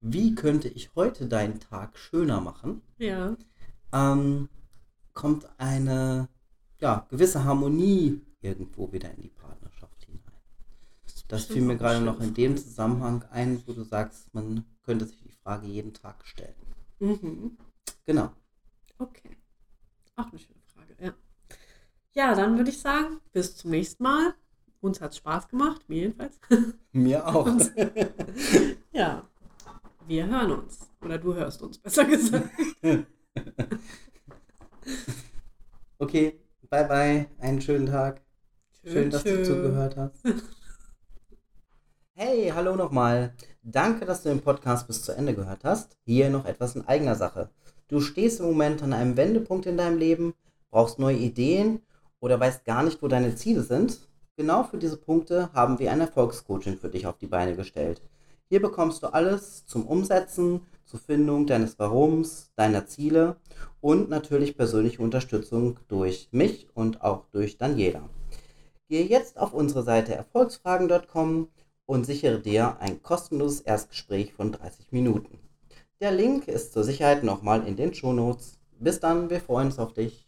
wie 0.01 0.35
könnte 0.35 0.67
ich 0.67 0.95
heute 0.95 1.27
deinen 1.27 1.59
Tag 1.59 1.97
schöner 1.97 2.41
machen? 2.41 2.81
Ja. 2.97 3.37
Ähm, 3.93 4.49
kommt 5.13 5.47
eine 5.57 6.27
ja, 6.79 7.05
gewisse 7.09 7.43
Harmonie 7.43 8.21
irgendwo 8.41 8.91
wieder 8.91 9.11
in 9.11 9.21
die 9.21 9.29
Partnerschaft 9.29 10.03
hinein. 10.05 10.21
Das 11.27 11.45
fiel 11.45 11.61
mir 11.61 11.77
gerade 11.77 12.01
noch 12.01 12.19
in 12.19 12.33
dem 12.33 12.57
Zusammenhang 12.57 13.23
ein, 13.31 13.63
wo 13.65 13.73
du 13.73 13.83
sagst, 13.83 14.33
man 14.33 14.65
könnte 14.83 15.05
sich 15.05 15.19
die 15.21 15.31
Frage 15.31 15.67
jeden 15.67 15.93
Tag 15.93 16.25
stellen. 16.25 16.55
Mhm. 16.99 17.57
Genau. 18.05 18.31
Okay. 18.97 19.37
Auch 20.15 20.29
eine 20.29 20.39
schöne 20.39 20.59
Frage, 20.65 20.95
ja. 20.99 21.13
Ja, 22.13 22.35
dann 22.35 22.57
würde 22.57 22.69
ich 22.69 22.79
sagen, 22.79 23.19
bis 23.31 23.55
zum 23.55 23.71
nächsten 23.71 24.03
Mal. 24.03 24.35
Uns 24.81 24.99
hat 24.99 25.11
es 25.11 25.17
Spaß 25.17 25.47
gemacht, 25.47 25.87
mir 25.87 26.01
jedenfalls. 26.01 26.39
Mir 26.91 27.25
auch. 27.25 27.47
ja, 28.91 29.27
wir 30.07 30.27
hören 30.27 30.51
uns. 30.51 30.79
Oder 31.01 31.17
du 31.17 31.33
hörst 31.33 31.61
uns, 31.61 31.77
besser 31.77 32.03
gesagt. 32.03 32.49
Okay, 35.99 36.39
bye 36.69 36.85
bye, 36.85 37.27
einen 37.39 37.61
schönen 37.61 37.85
Tag. 37.85 38.21
Schön, 38.83 38.91
Schön 38.93 39.09
dass 39.11 39.21
schön. 39.21 39.37
du 39.37 39.45
zugehört 39.45 39.95
hast. 39.95 40.17
Hey, 42.13 42.51
hallo 42.53 42.75
nochmal. 42.75 43.33
Danke, 43.61 44.05
dass 44.05 44.23
du 44.23 44.29
den 44.29 44.41
Podcast 44.41 44.87
bis 44.87 45.01
zu 45.03 45.13
Ende 45.13 45.33
gehört 45.33 45.63
hast. 45.63 45.97
Hier 46.05 46.29
noch 46.29 46.45
etwas 46.45 46.75
in 46.75 46.85
eigener 46.87 47.15
Sache. 47.15 47.49
Du 47.87 48.01
stehst 48.01 48.39
im 48.39 48.47
Moment 48.47 48.83
an 48.83 48.91
einem 48.91 49.15
Wendepunkt 49.15 49.65
in 49.65 49.77
deinem 49.77 49.97
Leben, 49.97 50.33
brauchst 50.69 50.99
neue 50.99 51.17
Ideen 51.17 51.81
oder 52.19 52.39
weißt 52.39 52.65
gar 52.65 52.83
nicht, 52.83 53.01
wo 53.01 53.07
deine 53.07 53.35
Ziele 53.35 53.63
sind. 53.63 53.99
Genau 54.35 54.63
für 54.63 54.77
diese 54.77 54.97
Punkte 54.97 55.53
haben 55.53 55.79
wir 55.79 55.91
ein 55.91 56.01
Erfolgscoaching 56.01 56.77
für 56.77 56.89
dich 56.89 57.07
auf 57.07 57.17
die 57.17 57.27
Beine 57.27 57.55
gestellt. 57.55 58.01
Hier 58.49 58.61
bekommst 58.61 59.03
du 59.03 59.07
alles 59.07 59.65
zum 59.65 59.85
Umsetzen, 59.87 60.61
zur 60.93 60.99
Findung 60.99 61.47
deines 61.47 61.79
Warums, 61.79 62.51
deiner 62.55 62.85
Ziele 62.85 63.37
und 63.81 64.11
natürlich 64.11 64.55
persönliche 64.55 65.01
Unterstützung 65.01 65.79
durch 65.87 66.29
mich 66.31 66.67
und 66.75 67.01
auch 67.01 67.25
durch 67.31 67.57
Daniela. 67.57 68.07
Gehe 68.89 69.03
jetzt 69.03 69.39
auf 69.39 69.55
unsere 69.55 69.81
Seite 69.81 70.13
erfolgsfragen.com 70.13 71.47
und 71.87 72.05
sichere 72.05 72.39
dir 72.39 72.77
ein 72.79 73.01
kostenloses 73.01 73.61
Erstgespräch 73.61 74.33
von 74.33 74.51
30 74.51 74.91
Minuten. 74.91 75.39
Der 75.99 76.11
Link 76.11 76.47
ist 76.47 76.73
zur 76.73 76.83
Sicherheit 76.83 77.23
nochmal 77.23 77.67
in 77.67 77.75
den 77.75 77.95
Shownotes. 77.95 78.59
Bis 78.79 78.99
dann, 78.99 79.31
wir 79.31 79.39
freuen 79.39 79.69
uns 79.69 79.79
auf 79.79 79.93
dich. 79.93 80.27